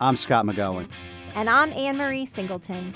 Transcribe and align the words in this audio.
I'm 0.00 0.16
Scott 0.16 0.46
McGowan. 0.46 0.88
And 1.34 1.50
I'm 1.50 1.72
Anne 1.72 1.96
Marie 1.96 2.24
Singleton. 2.24 2.94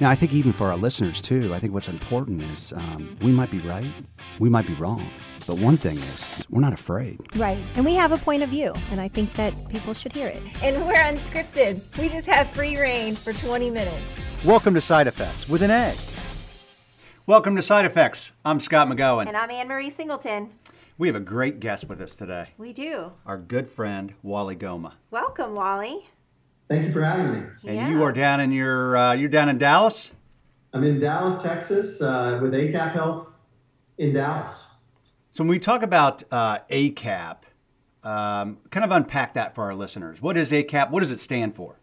Now, 0.00 0.10
I 0.10 0.14
think 0.14 0.32
even 0.34 0.52
for 0.52 0.66
our 0.68 0.76
listeners, 0.76 1.22
too, 1.22 1.54
I 1.54 1.58
think 1.58 1.72
what's 1.72 1.88
important 1.88 2.42
is 2.42 2.72
um, 2.74 3.16
we 3.22 3.32
might 3.32 3.50
be 3.50 3.58
right, 3.60 3.90
we 4.38 4.50
might 4.50 4.66
be 4.66 4.74
wrong. 4.74 5.08
But 5.46 5.56
one 5.56 5.78
thing 5.78 5.96
is, 5.96 6.24
we're 6.50 6.60
not 6.60 6.74
afraid. 6.74 7.18
Right. 7.36 7.58
And 7.74 7.86
we 7.86 7.94
have 7.94 8.12
a 8.12 8.18
point 8.18 8.42
of 8.42 8.50
view, 8.50 8.74
and 8.90 9.00
I 9.00 9.08
think 9.08 9.32
that 9.34 9.54
people 9.70 9.94
should 9.94 10.12
hear 10.12 10.28
it. 10.28 10.42
And 10.62 10.86
we're 10.86 10.92
unscripted. 10.92 11.80
We 11.98 12.10
just 12.10 12.26
have 12.28 12.50
free 12.50 12.78
reign 12.78 13.14
for 13.16 13.32
20 13.32 13.70
minutes. 13.70 14.04
Welcome 14.44 14.74
to 14.74 14.80
Side 14.82 15.06
Affects 15.06 15.48
with 15.48 15.62
an 15.62 15.70
A. 15.70 15.94
Welcome 17.26 17.56
to 17.56 17.62
Side 17.62 17.86
Affects. 17.86 18.32
I'm 18.44 18.60
Scott 18.60 18.88
McGowan. 18.88 19.26
And 19.26 19.36
I'm 19.36 19.50
Anne 19.50 19.68
Marie 19.68 19.90
Singleton. 19.90 20.50
We 20.98 21.06
have 21.06 21.14
a 21.14 21.20
great 21.20 21.60
guest 21.60 21.88
with 21.88 22.00
us 22.00 22.16
today. 22.16 22.48
We 22.58 22.72
do. 22.72 23.12
Our 23.24 23.38
good 23.38 23.68
friend, 23.68 24.14
Wally 24.24 24.56
Gomaa. 24.56 24.94
Welcome, 25.12 25.54
Wally. 25.54 26.08
Thank 26.68 26.86
you 26.86 26.92
for 26.92 27.04
having 27.04 27.32
me. 27.32 27.46
And 27.68 27.76
Yeah. 27.76 27.88
you 27.88 28.02
are 28.02 28.10
down 28.10 28.40
in 28.40 28.50
your, 28.50 28.96
uh, 28.96 29.12
you're 29.12 29.28
down 29.28 29.48
in 29.48 29.58
Dallas? 29.58 30.10
I'm 30.72 30.82
in 30.82 30.98
Dallas, 30.98 31.40
Texas, 31.40 32.02
uh, 32.02 32.40
with 32.42 32.52
ACAP 32.52 32.90
Health 32.94 33.28
in 33.96 34.12
Dallas. 34.12 34.64
So 35.30 35.44
when 35.44 35.48
we 35.48 35.60
talk 35.60 35.84
about 35.84 36.24
uh, 36.32 36.58
ACAP, 36.68 37.44
um, 38.02 38.58
kind 38.72 38.84
of 38.84 38.90
unpack 38.90 39.34
that 39.34 39.54
for 39.54 39.62
our 39.64 39.76
listeners. 39.76 40.20
What 40.20 40.36
is 40.36 40.50
ACAP? 40.50 40.90
What 40.90 41.00
does 41.00 41.12
it 41.12 41.20
stand 41.20 41.54
for? 41.54 41.76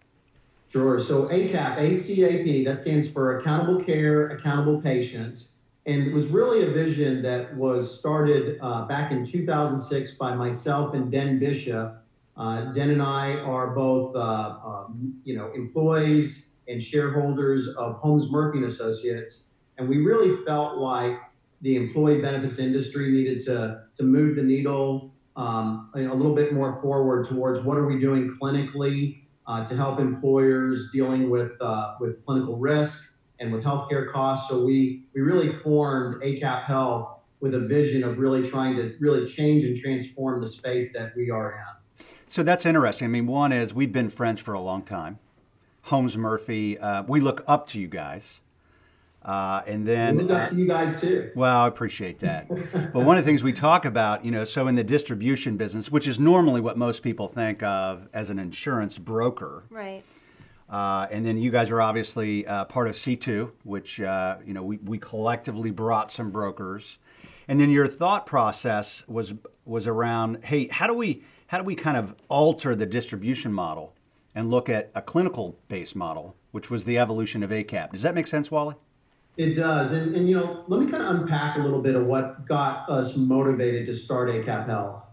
Sure. 0.67 0.99
So 0.99 1.25
ACAP, 1.27 1.77
ACAP, 1.77 2.65
that 2.65 2.79
stands 2.79 3.07
for 3.07 3.39
Accountable 3.39 3.81
Care, 3.81 4.27
Accountable 4.27 4.81
Patient. 4.81 5.45
And 5.87 6.07
it 6.07 6.13
was 6.13 6.27
really 6.27 6.63
a 6.63 6.71
vision 6.71 7.21
that 7.21 7.55
was 7.55 7.99
started 7.99 8.57
uh, 8.59 8.85
back 8.85 9.11
in 9.11 9.23
2006 9.23 10.11
by 10.15 10.33
myself 10.33 10.95
and 10.95 11.11
Den 11.11 11.37
Bishop. 11.37 12.01
Uh, 12.35 12.71
Den 12.73 12.89
and 12.89 13.01
I 13.01 13.35
are 13.35 13.67
both, 13.67 14.15
uh, 14.15 14.19
um, 14.65 15.21
you 15.23 15.37
know, 15.37 15.51
employees 15.53 16.53
and 16.67 16.81
shareholders 16.81 17.67
of 17.75 17.95
Holmes 17.97 18.31
Murphy 18.31 18.57
and 18.57 18.65
Associates, 18.65 19.53
and 19.77 19.87
we 19.87 19.97
really 19.97 20.43
felt 20.45 20.77
like 20.77 21.19
the 21.61 21.75
employee 21.75 22.21
benefits 22.21 22.59
industry 22.59 23.11
needed 23.11 23.43
to 23.45 23.83
to 23.97 24.03
move 24.03 24.35
the 24.35 24.43
needle 24.43 25.13
um, 25.35 25.91
a 25.95 25.99
little 25.99 26.35
bit 26.35 26.53
more 26.53 26.81
forward 26.81 27.27
towards 27.27 27.61
what 27.61 27.77
are 27.77 27.85
we 27.85 27.99
doing 27.99 28.29
clinically 28.41 29.21
uh, 29.47 29.65
to 29.65 29.75
help 29.75 29.99
employers 29.99 30.89
dealing 30.91 31.29
with 31.29 31.51
uh, 31.61 31.95
with 31.99 32.25
clinical 32.25 32.57
risk 32.57 33.14
and 33.39 33.51
with 33.51 33.63
healthcare 33.63 34.11
costs. 34.11 34.49
So 34.49 34.63
we 34.63 35.03
we 35.13 35.21
really 35.21 35.53
formed 35.59 36.21
ACAP 36.21 36.63
Health 36.63 37.19
with 37.39 37.53
a 37.53 37.59
vision 37.59 38.03
of 38.03 38.17
really 38.17 38.47
trying 38.47 38.75
to 38.77 38.95
really 38.99 39.25
change 39.25 39.63
and 39.63 39.77
transform 39.77 40.41
the 40.41 40.47
space 40.47 40.93
that 40.93 41.15
we 41.15 41.29
are 41.29 41.51
in. 41.51 42.05
So 42.27 42.43
that's 42.43 42.65
interesting. 42.65 43.05
I 43.05 43.09
mean, 43.09 43.27
one 43.27 43.51
is 43.51 43.73
we've 43.73 43.93
been 43.93 44.09
friends 44.09 44.41
for 44.41 44.53
a 44.53 44.59
long 44.59 44.81
time. 44.81 45.19
Holmes 45.83 46.17
Murphy, 46.17 46.79
uh, 46.79 47.03
we 47.03 47.21
look 47.21 47.43
up 47.47 47.67
to 47.69 47.79
you 47.79 47.87
guys. 47.87 48.39
Uh, 49.23 49.63
and 49.65 49.87
then, 49.87 50.17
we 50.17 50.23
look 50.23 50.31
up 50.37 50.47
uh, 50.47 50.49
to 50.51 50.55
you 50.55 50.67
guys 50.67 51.01
too. 51.01 51.31
well, 51.35 51.61
I 51.61 51.67
appreciate 51.67 52.19
that. 52.19 52.47
but 52.93 53.01
one 53.05 53.17
of 53.17 53.23
the 53.23 53.27
things 53.27 53.43
we 53.43 53.53
talk 53.53 53.85
about, 53.85 54.23
you 54.23 54.29
know, 54.31 54.43
so 54.43 54.67
in 54.67 54.75
the 54.75 54.83
distribution 54.83 55.57
business, 55.57 55.91
which 55.91 56.07
is 56.07 56.19
normally 56.19 56.61
what 56.61 56.77
most 56.77 57.01
people 57.01 57.27
think 57.27 57.63
of 57.63 58.07
as 58.13 58.29
an 58.29 58.37
insurance 58.37 58.97
broker, 58.99 59.63
Right. 59.69 60.03
Uh, 60.69 61.07
and 61.11 61.25
then 61.25 61.37
you 61.37 61.51
guys 61.51 61.69
are 61.69 61.81
obviously 61.81 62.45
uh, 62.47 62.65
part 62.65 62.87
of 62.87 62.95
C2, 62.95 63.51
which, 63.63 64.01
uh, 64.01 64.37
you 64.45 64.53
know, 64.53 64.63
we, 64.63 64.77
we 64.77 64.97
collectively 64.97 65.71
brought 65.71 66.11
some 66.11 66.31
brokers. 66.31 66.97
And 67.47 67.59
then 67.59 67.69
your 67.69 67.87
thought 67.87 68.25
process 68.25 69.03
was 69.07 69.33
was 69.65 69.87
around, 69.87 70.43
hey, 70.43 70.67
how 70.67 70.87
do 70.87 70.93
we 70.93 71.23
how 71.47 71.59
do 71.59 71.63
we 71.63 71.75
kind 71.75 71.97
of 71.97 72.15
alter 72.27 72.75
the 72.75 72.85
distribution 72.85 73.53
model 73.53 73.93
and 74.33 74.49
look 74.49 74.67
at 74.67 74.91
a 74.95 75.01
clinical 75.01 75.57
based 75.67 75.95
model, 75.95 76.35
which 76.51 76.71
was 76.71 76.83
the 76.85 76.97
evolution 76.97 77.43
of 77.43 77.51
ACAP? 77.51 77.91
Does 77.91 78.01
that 78.01 78.15
make 78.15 78.25
sense, 78.25 78.49
Wally? 78.49 78.75
It 79.37 79.53
does. 79.53 79.91
And, 79.91 80.15
and 80.15 80.29
you 80.29 80.35
know, 80.35 80.63
let 80.67 80.79
me 80.79 80.89
kind 80.89 81.03
of 81.03 81.21
unpack 81.21 81.57
a 81.57 81.59
little 81.59 81.81
bit 81.81 81.95
of 81.95 82.05
what 82.05 82.45
got 82.47 82.89
us 82.89 83.15
motivated 83.15 83.85
to 83.87 83.93
start 83.93 84.29
ACAP 84.29 84.65
Health. 84.65 85.03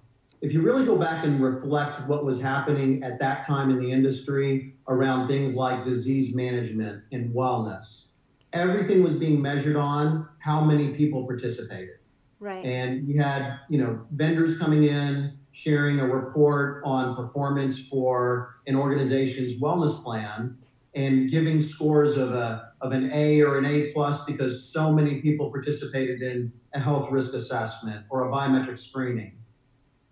If 0.40 0.52
you 0.52 0.62
really 0.62 0.86
go 0.86 0.96
back 0.96 1.24
and 1.24 1.42
reflect 1.42 2.08
what 2.08 2.24
was 2.24 2.40
happening 2.40 3.02
at 3.02 3.18
that 3.18 3.46
time 3.46 3.70
in 3.70 3.78
the 3.78 3.90
industry 3.90 4.71
around 4.88 5.28
things 5.28 5.54
like 5.54 5.84
disease 5.84 6.34
management 6.34 7.02
and 7.12 7.34
wellness, 7.34 8.08
everything 8.52 9.02
was 9.02 9.14
being 9.14 9.40
measured 9.40 9.76
on 9.76 10.28
how 10.38 10.60
many 10.60 10.88
people 10.88 11.26
participated. 11.26 11.96
Right. 12.40 12.64
And 12.64 13.06
you 13.06 13.20
had, 13.20 13.60
you 13.68 13.78
know, 13.78 14.04
vendors 14.10 14.58
coming 14.58 14.84
in, 14.84 15.38
sharing 15.52 16.00
a 16.00 16.06
report 16.06 16.82
on 16.84 17.14
performance 17.14 17.86
for 17.86 18.56
an 18.66 18.74
organization's 18.74 19.60
wellness 19.60 20.02
plan 20.02 20.58
and 20.94 21.30
giving 21.30 21.62
scores 21.62 22.16
of 22.16 22.32
a 22.32 22.72
of 22.80 22.92
an 22.92 23.10
A 23.12 23.40
or 23.42 23.58
an 23.58 23.64
A 23.64 23.92
plus 23.92 24.24
because 24.24 24.72
so 24.72 24.92
many 24.92 25.20
people 25.20 25.50
participated 25.50 26.20
in 26.20 26.52
a 26.74 26.80
health 26.80 27.10
risk 27.10 27.32
assessment 27.32 28.04
or 28.10 28.28
a 28.28 28.32
biometric 28.32 28.78
screening. 28.78 29.38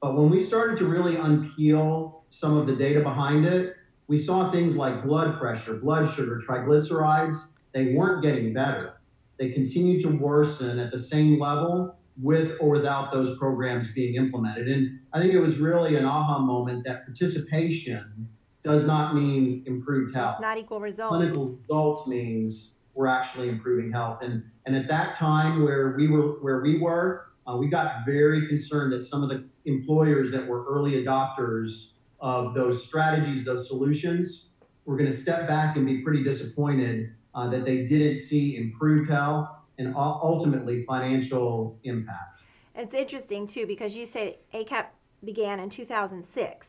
But 0.01 0.17
when 0.17 0.31
we 0.31 0.41
started 0.41 0.79
to 0.79 0.85
really 0.85 1.17
unpeel 1.17 2.23
some 2.29 2.57
of 2.57 2.67
the 2.67 2.77
data 2.77 3.01
behind 3.01 3.45
it, 3.45 3.75
we 4.11 4.19
saw 4.19 4.51
things 4.51 4.75
like 4.75 5.05
blood 5.05 5.39
pressure, 5.39 5.77
blood 5.77 6.13
sugar, 6.13 6.43
triglycerides, 6.45 7.53
they 7.71 7.95
weren't 7.95 8.25
getting 8.25 8.53
better. 8.53 9.01
They 9.39 9.51
continued 9.51 10.03
to 10.03 10.09
worsen 10.09 10.81
at 10.81 10.91
the 10.91 10.99
same 10.99 11.39
level 11.39 11.97
with 12.21 12.57
or 12.61 12.71
without 12.71 13.13
those 13.13 13.39
programs 13.39 13.93
being 13.93 14.17
implemented. 14.17 14.67
And 14.67 14.99
I 15.13 15.21
think 15.21 15.33
it 15.33 15.39
was 15.39 15.59
really 15.59 15.95
an 15.95 16.05
aha 16.05 16.41
moment 16.41 16.85
that 16.87 17.05
participation 17.05 18.29
does 18.65 18.85
not 18.85 19.15
mean 19.15 19.63
improved 19.69 20.13
health. 20.13 20.35
It's 20.39 20.43
not 20.43 20.59
equal 20.59 20.81
results. 20.81 21.15
Clinical 21.15 21.57
results 21.61 22.09
means 22.09 22.79
we're 22.95 23.07
actually 23.07 23.49
improving 23.49 23.93
health. 23.93 24.23
And 24.23 24.43
and 24.67 24.75
at 24.75 24.89
that 24.89 25.15
time 25.15 25.63
where 25.63 25.95
we 25.97 26.09
were 26.09 26.33
where 26.43 26.61
we 26.63 26.79
were, 26.79 27.27
uh, 27.47 27.57
we 27.57 27.69
got 27.69 28.05
very 28.05 28.49
concerned 28.49 28.93
that 28.93 29.05
some 29.05 29.23
of 29.23 29.29
the 29.29 29.49
employers 29.67 30.33
that 30.33 30.49
were 30.49 30.65
early 30.65 31.03
adopters 31.03 31.93
of 32.21 32.55
those 32.55 32.85
strategies, 32.85 33.45
those 33.45 33.69
solutions, 33.69 34.51
we're 34.85 34.97
going 34.97 35.11
to 35.11 35.17
step 35.17 35.47
back 35.47 35.77
and 35.77 35.87
be 35.87 36.03
pretty 36.03 36.23
disappointed 36.23 37.15
uh, 37.35 37.49
that 37.49 37.65
they 37.65 37.85
didn't 37.85 38.17
see 38.17 38.57
improved 38.57 39.11
health 39.11 39.49
and 39.79 39.95
ultimately 39.97 40.85
financial 40.85 41.79
impact. 41.85 42.41
It's 42.75 42.95
interesting 42.95 43.47
too 43.47 43.67
because 43.67 43.95
you 43.95 44.07
say 44.07 44.39
ACAP 44.55 44.87
began 45.25 45.61
in 45.61 45.71
2006, 45.71 46.67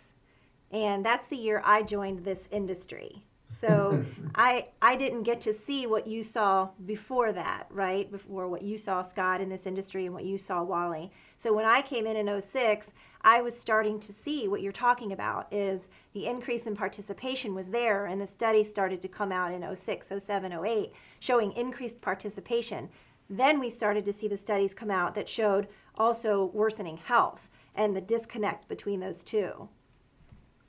and 0.72 1.06
that's 1.06 1.28
the 1.28 1.36
year 1.36 1.62
I 1.66 1.84
joined 1.84 2.24
this 2.24 2.48
industry. 2.52 3.26
So 3.62 4.04
I 4.34 4.70
I 4.82 4.96
didn't 4.96 5.22
get 5.22 5.40
to 5.42 5.54
see 5.54 5.86
what 5.86 6.08
you 6.08 6.24
saw 6.24 6.70
before 6.88 7.32
that, 7.32 7.68
right? 7.70 8.12
Before 8.12 8.48
what 8.48 8.64
you 8.64 8.76
saw, 8.76 9.04
Scott, 9.04 9.40
in 9.40 9.50
this 9.50 9.68
industry 9.68 10.06
and 10.06 10.16
what 10.16 10.26
you 10.26 10.40
saw, 10.40 10.64
Wally. 10.64 11.12
So 11.38 11.54
when 11.54 11.66
I 11.66 11.84
came 11.84 12.08
in 12.08 12.18
in 12.18 12.42
06, 12.42 12.92
I 13.22 13.42
was 13.44 13.60
starting 13.60 14.00
to 14.00 14.12
see 14.12 14.48
what 14.48 14.64
you're 14.64 14.72
talking 14.72 15.12
about 15.12 15.48
is 15.54 15.90
the 16.14 16.26
increase 16.26 16.66
in 16.66 16.76
participation 16.76 17.54
was 17.54 17.70
there, 17.70 18.08
and 18.08 18.20
the 18.20 18.26
studies 18.26 18.68
started 18.68 19.00
to 19.04 19.08
come 19.08 19.32
out 19.32 19.54
in 19.54 19.76
06, 19.76 20.12
07, 20.18 20.52
08, 20.66 20.92
showing 21.20 21.52
increased 21.52 22.02
participation. 22.02 22.90
Then 23.30 23.60
we 23.60 23.70
started 23.70 24.06
to 24.06 24.14
see 24.14 24.28
the 24.28 24.38
studies 24.38 24.74
come 24.74 24.90
out 24.90 25.14
that 25.14 25.30
showed 25.30 25.68
also 25.96 26.46
worsening 26.54 26.98
health 26.98 27.48
and 27.76 27.96
the 27.96 28.02
disconnect 28.02 28.68
between 28.68 29.00
those 29.00 29.24
two. 29.24 29.70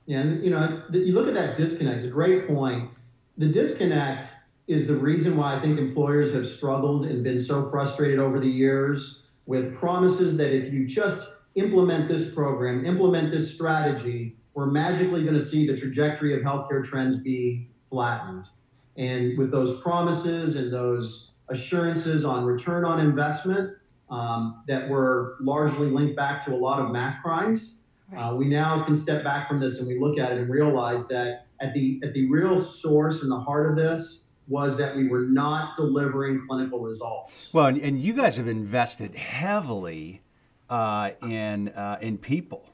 Yeah, 0.06 0.20
and 0.20 0.42
you 0.42 0.50
know, 0.50 0.82
you 0.92 1.14
look 1.14 1.28
at 1.28 1.34
that 1.34 1.56
disconnect. 1.56 1.98
It's 1.98 2.06
a 2.06 2.10
great 2.10 2.48
point. 2.48 2.90
The 3.38 3.46
disconnect 3.46 4.32
is 4.66 4.86
the 4.86 4.96
reason 4.96 5.36
why 5.36 5.56
I 5.56 5.60
think 5.60 5.78
employers 5.78 6.32
have 6.34 6.46
struggled 6.46 7.06
and 7.06 7.22
been 7.22 7.38
so 7.38 7.68
frustrated 7.70 8.18
over 8.18 8.38
the 8.38 8.48
years 8.48 9.26
with 9.46 9.76
promises 9.76 10.36
that 10.36 10.54
if 10.54 10.72
you 10.72 10.86
just 10.86 11.28
implement 11.54 12.08
this 12.08 12.32
program, 12.32 12.86
implement 12.86 13.30
this 13.30 13.52
strategy, 13.54 14.36
we're 14.54 14.66
magically 14.66 15.22
going 15.22 15.34
to 15.34 15.44
see 15.44 15.66
the 15.66 15.76
trajectory 15.76 16.34
of 16.34 16.42
healthcare 16.42 16.84
trends 16.84 17.16
be 17.16 17.68
flattened. 17.90 18.44
And 18.96 19.38
with 19.38 19.50
those 19.50 19.80
promises 19.80 20.56
and 20.56 20.72
those 20.72 21.32
assurances 21.48 22.24
on 22.24 22.44
return 22.44 22.84
on 22.84 23.00
investment 23.00 23.76
um, 24.10 24.62
that 24.68 24.88
were 24.88 25.36
largely 25.40 25.88
linked 25.88 26.16
back 26.16 26.44
to 26.44 26.54
a 26.54 26.56
lot 26.56 26.80
of 26.80 26.90
math 26.90 27.22
crimes, 27.22 27.81
uh, 28.16 28.34
we 28.34 28.46
now 28.46 28.82
can 28.84 28.94
step 28.94 29.24
back 29.24 29.48
from 29.48 29.60
this 29.60 29.78
and 29.78 29.88
we 29.88 29.98
look 29.98 30.18
at 30.18 30.32
it 30.32 30.38
and 30.38 30.50
realize 30.50 31.08
that 31.08 31.46
at 31.60 31.72
the 31.74 32.00
at 32.02 32.12
the 32.12 32.28
real 32.30 32.62
source 32.62 33.22
and 33.22 33.30
the 33.30 33.40
heart 33.40 33.70
of 33.70 33.76
this 33.76 34.30
was 34.48 34.76
that 34.76 34.96
we 34.96 35.08
were 35.08 35.20
not 35.20 35.76
delivering 35.76 36.44
clinical 36.46 36.80
results. 36.80 37.50
Well, 37.52 37.66
and, 37.66 37.78
and 37.78 38.00
you 38.00 38.12
guys 38.12 38.36
have 38.36 38.48
invested 38.48 39.14
heavily 39.14 40.22
uh, 40.68 41.10
in 41.22 41.68
uh, 41.68 41.98
in 42.00 42.18
people. 42.18 42.68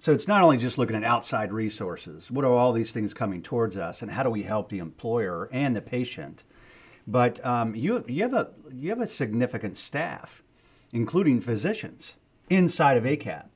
So 0.00 0.12
it's 0.12 0.26
not 0.26 0.42
only 0.42 0.56
just 0.56 0.78
looking 0.78 0.96
at 0.96 1.04
outside 1.04 1.52
resources. 1.52 2.28
What 2.28 2.44
are 2.44 2.52
all 2.52 2.72
these 2.72 2.90
things 2.90 3.14
coming 3.14 3.40
towards 3.40 3.76
us, 3.76 4.02
and 4.02 4.10
how 4.10 4.24
do 4.24 4.30
we 4.30 4.42
help 4.42 4.68
the 4.68 4.78
employer 4.78 5.48
and 5.52 5.76
the 5.76 5.80
patient? 5.80 6.44
But 7.06 7.44
um, 7.46 7.74
you 7.74 8.04
you 8.08 8.22
have 8.22 8.34
a 8.34 8.50
you 8.72 8.90
have 8.90 9.00
a 9.00 9.06
significant 9.06 9.76
staff, 9.76 10.42
including 10.92 11.40
physicians, 11.40 12.14
inside 12.50 12.96
of 12.96 13.04
ACAP. 13.04 13.46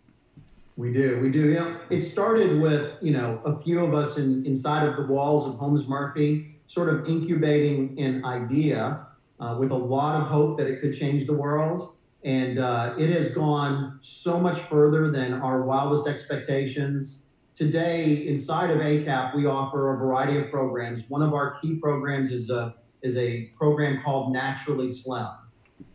We 0.76 0.93
do, 0.93 1.20
we 1.20 1.31
do. 1.31 1.52
Yeah, 1.52 1.78
it 1.88 2.02
started 2.02 2.61
with 2.61 2.99
you 3.00 3.12
know 3.12 3.40
a 3.46 3.58
few 3.58 3.82
of 3.82 3.94
us 3.94 4.19
in, 4.19 4.44
inside 4.44 4.87
of 4.87 4.96
the 4.96 5.11
walls 5.11 5.46
of 5.46 5.55
Holmes 5.55 5.88
Murphy, 5.88 6.61
sort 6.67 6.90
of 6.90 7.06
incubating 7.06 7.99
an 7.99 8.25
idea 8.26 9.06
uh, 9.40 9.56
with 9.58 9.70
a 9.70 9.76
lot 9.76 10.20
of 10.20 10.28
hope 10.28 10.58
that 10.58 10.67
it 10.67 10.82
could 10.82 10.94
change 10.94 11.26
the 11.26 11.32
world, 11.32 11.94
and 12.25 12.58
uh, 12.58 12.94
it 12.99 13.08
has 13.08 13.31
gone 13.31 13.99
so 14.02 14.38
much 14.38 14.58
further 14.58 15.11
than 15.11 15.32
our 15.32 15.62
wildest 15.62 16.06
expectations. 16.06 17.25
Today, 17.55 18.26
inside 18.26 18.69
of 18.69 18.81
ACAP, 18.81 19.34
we 19.34 19.46
offer 19.46 19.94
a 19.94 19.96
variety 19.96 20.37
of 20.37 20.50
programs. 20.50 21.08
One 21.08 21.22
of 21.22 21.32
our 21.32 21.58
key 21.62 21.76
programs 21.76 22.31
is 22.31 22.50
a 22.50 22.75
is 23.00 23.17
a 23.17 23.46
program 23.56 24.02
called 24.05 24.31
Naturally 24.31 24.88
Slim. 24.88 25.29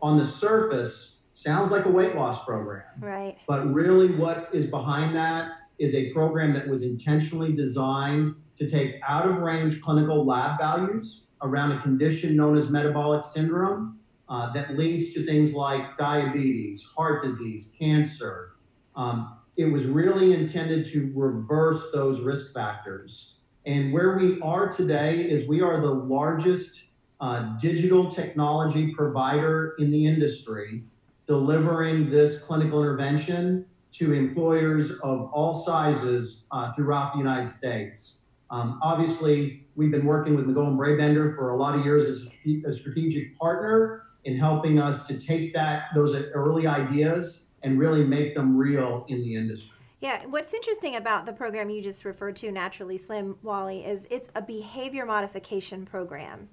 On 0.00 0.18
the 0.18 0.24
surface, 0.24 1.11
sounds 1.34 1.70
like 1.70 1.84
a 1.86 1.90
weight 1.90 2.14
loss 2.14 2.44
program. 2.44 2.84
Right. 2.98 3.38
But 3.46 3.72
really, 3.72 4.14
what 4.14 4.50
is 4.52 4.66
behind 4.66 5.14
that 5.16 5.50
is 5.78 5.94
a 5.94 6.12
program 6.12 6.52
that 6.54 6.68
was 6.68 6.82
intentionally 6.82 7.52
designed 7.52 8.34
to 8.58 8.68
take 8.68 9.00
out 9.06 9.28
of 9.28 9.38
range 9.38 9.80
clinical 9.80 10.24
lab 10.24 10.58
values 10.58 11.26
around 11.42 11.72
a 11.72 11.80
condition 11.82 12.36
known 12.36 12.56
as 12.56 12.70
metabolic 12.70 13.24
syndrome 13.24 13.98
uh, 14.28 14.52
that 14.52 14.76
leads 14.78 15.12
to 15.14 15.24
things 15.26 15.52
like 15.54 15.96
diabetes, 15.96 16.82
heart 16.96 17.22
disease, 17.22 17.74
cancer. 17.78 18.52
Um, 18.94 19.38
it 19.56 19.66
was 19.66 19.86
really 19.86 20.32
intended 20.32 20.86
to 20.92 21.12
reverse 21.14 21.90
those 21.92 22.20
risk 22.20 22.54
factors. 22.54 23.40
And 23.66 23.92
where 23.92 24.16
we 24.16 24.40
are 24.40 24.68
today 24.68 25.30
is 25.30 25.48
we 25.48 25.60
are 25.60 25.80
the 25.80 25.90
largest 25.90 26.84
uh, 27.20 27.56
digital 27.60 28.10
technology 28.10 28.92
provider 28.94 29.74
in 29.78 29.90
the 29.90 30.06
industry 30.06 30.84
delivering 31.26 32.10
this 32.10 32.42
clinical 32.42 32.82
intervention 32.82 33.66
to 33.92 34.12
employers 34.12 34.92
of 35.02 35.30
all 35.32 35.54
sizes 35.54 36.44
uh, 36.50 36.72
throughout 36.74 37.12
the 37.12 37.18
United 37.18 37.46
States. 37.46 38.22
Um, 38.50 38.80
obviously, 38.82 39.66
we've 39.76 39.90
been 39.90 40.06
working 40.06 40.34
with 40.34 40.46
McGowan 40.46 40.76
Brabender 40.76 41.34
for 41.34 41.50
a 41.50 41.56
lot 41.56 41.78
of 41.78 41.84
years 41.84 42.04
as 42.04 42.28
a, 42.46 42.62
a 42.68 42.72
strategic 42.72 43.38
partner 43.38 44.04
in 44.24 44.36
helping 44.36 44.78
us 44.78 45.06
to 45.06 45.18
take 45.18 45.52
that 45.54 45.86
those 45.94 46.14
early 46.34 46.66
ideas 46.66 47.52
and 47.62 47.78
really 47.78 48.04
make 48.04 48.34
them 48.34 48.56
real 48.56 49.04
in 49.08 49.22
the 49.22 49.34
industry. 49.34 49.76
Yeah, 50.00 50.26
what's 50.26 50.52
interesting 50.52 50.96
about 50.96 51.26
the 51.26 51.32
program 51.32 51.70
you 51.70 51.80
just 51.80 52.04
referred 52.04 52.34
to, 52.36 52.50
Naturally 52.50 52.98
Slim, 52.98 53.36
Wally, 53.42 53.84
is 53.84 54.06
it's 54.10 54.30
a 54.34 54.42
behavior 54.42 55.06
modification 55.06 55.86
program, 55.86 56.48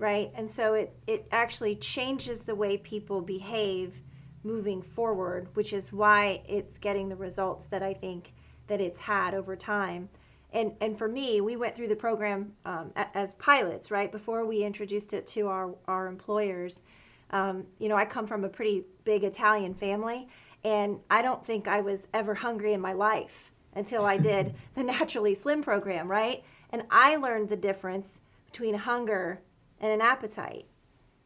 right? 0.00 0.32
And 0.34 0.50
so 0.50 0.74
it, 0.74 0.92
it 1.06 1.26
actually 1.30 1.76
changes 1.76 2.40
the 2.40 2.54
way 2.54 2.78
people 2.78 3.20
behave 3.20 3.94
moving 4.42 4.80
forward, 4.80 5.46
which 5.52 5.74
is 5.74 5.92
why 5.92 6.40
it's 6.48 6.78
getting 6.78 7.08
the 7.08 7.16
results 7.16 7.66
that 7.66 7.82
I 7.82 7.92
think 7.92 8.32
that 8.66 8.80
it's 8.80 8.98
had 8.98 9.34
over 9.34 9.54
time. 9.54 10.08
And 10.52 10.72
and 10.80 10.98
for 10.98 11.06
me, 11.06 11.40
we 11.42 11.54
went 11.54 11.76
through 11.76 11.88
the 11.88 11.94
program 11.94 12.52
um, 12.64 12.90
as 13.14 13.34
pilots, 13.34 13.90
right 13.90 14.10
before 14.10 14.46
we 14.46 14.64
introduced 14.64 15.12
it 15.12 15.28
to 15.28 15.46
our 15.46 15.70
our 15.86 16.08
employers. 16.08 16.82
Um, 17.30 17.64
you 17.78 17.88
know, 17.88 17.94
I 17.94 18.04
come 18.04 18.26
from 18.26 18.42
a 18.44 18.48
pretty 18.48 18.84
big 19.04 19.22
Italian 19.22 19.74
family, 19.74 20.28
and 20.64 20.98
I 21.10 21.22
don't 21.22 21.44
think 21.44 21.68
I 21.68 21.80
was 21.82 22.00
ever 22.14 22.34
hungry 22.34 22.72
in 22.72 22.80
my 22.80 22.94
life 22.94 23.52
until 23.76 24.06
I 24.06 24.16
did 24.16 24.54
the 24.74 24.82
Naturally 24.82 25.34
Slim 25.34 25.62
program, 25.62 26.10
right? 26.10 26.42
And 26.70 26.82
I 26.90 27.16
learned 27.16 27.50
the 27.50 27.56
difference 27.56 28.20
between 28.46 28.74
hunger 28.74 29.40
and 29.80 29.92
an 29.92 30.00
appetite. 30.00 30.66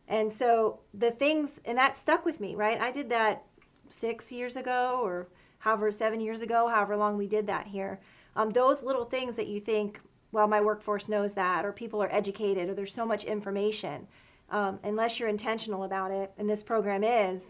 And 0.09 0.33
so 0.33 0.81
the 0.93 1.11
things, 1.11 1.61
and 1.65 1.79
that 1.79 1.97
stuck 1.97 2.25
with 2.25 2.41
me, 2.41 2.55
right? 2.55 2.81
I 2.81 2.93
did 2.93 3.09
that 3.11 3.45
six 3.91 4.31
years 4.31 4.56
ago 4.56 5.01
or 5.03 5.29
however, 5.59 5.91
seven 5.91 6.21
years 6.21 6.43
ago, 6.43 6.69
however 6.69 6.97
long 6.97 7.17
we 7.17 7.27
did 7.27 7.47
that 7.47 7.67
here. 7.67 8.01
Um, 8.37 8.51
those 8.51 8.83
little 8.83 9.05
things 9.05 9.37
that 9.37 9.47
you 9.47 9.61
think, 9.61 10.01
well, 10.33 10.47
my 10.47 10.61
workforce 10.61 11.09
knows 11.09 11.33
that, 11.35 11.65
or 11.65 11.73
people 11.73 12.03
are 12.03 12.12
educated, 12.12 12.69
or 12.69 12.75
there's 12.75 12.93
so 12.93 13.06
much 13.06 13.25
information. 13.25 14.06
Um, 14.51 14.79
unless 14.85 15.19
you're 15.19 15.29
intentional 15.29 15.85
about 15.85 16.11
it, 16.11 16.33
and 16.37 16.50
this 16.50 16.62
program 16.62 17.03
is, 17.03 17.43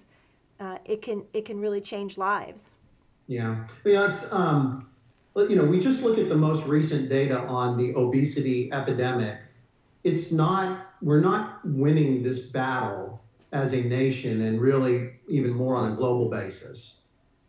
uh, 0.61 0.79
it 0.85 1.03
can 1.03 1.25
it 1.33 1.45
can 1.45 1.59
really 1.59 1.81
change 1.81 2.17
lives. 2.19 2.65
Yeah, 3.27 3.67
yeah. 3.85 4.07
It's 4.07 4.33
um, 4.33 4.87
you 5.35 5.57
know, 5.57 5.65
we 5.65 5.81
just 5.81 6.03
look 6.03 6.19
at 6.19 6.29
the 6.29 6.37
most 6.37 6.67
recent 6.67 7.09
data 7.09 7.39
on 7.39 7.77
the 7.77 7.95
obesity 7.97 8.71
epidemic. 8.73 9.39
It's 10.05 10.31
not 10.31 10.94
we're 11.05 11.21
not 11.21 11.61
winning 11.65 12.23
this 12.23 12.47
battle 12.47 13.23
as 13.53 13.75
a 13.75 13.83
nation 13.83 14.41
and 14.41 14.59
really 14.61 15.11
even 15.29 15.53
more 15.53 15.77
on 15.77 15.93
a 15.93 15.95
global 15.95 16.31
basis. 16.31 16.97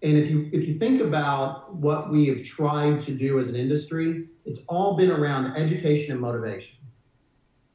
And 0.03 0.17
if 0.17 0.29
you 0.29 0.49
if 0.51 0.67
you 0.67 0.77
think 0.77 1.01
about 1.01 1.73
what 1.73 2.11
we 2.11 2.27
have 2.27 2.43
tried 2.43 3.01
to 3.05 3.11
do 3.11 3.39
as 3.39 3.47
an 3.47 3.55
industry, 3.55 4.27
it's 4.45 4.59
all 4.67 4.95
been 4.97 5.09
around 5.09 5.55
education 5.55 6.11
and 6.11 6.21
motivation. 6.21 6.77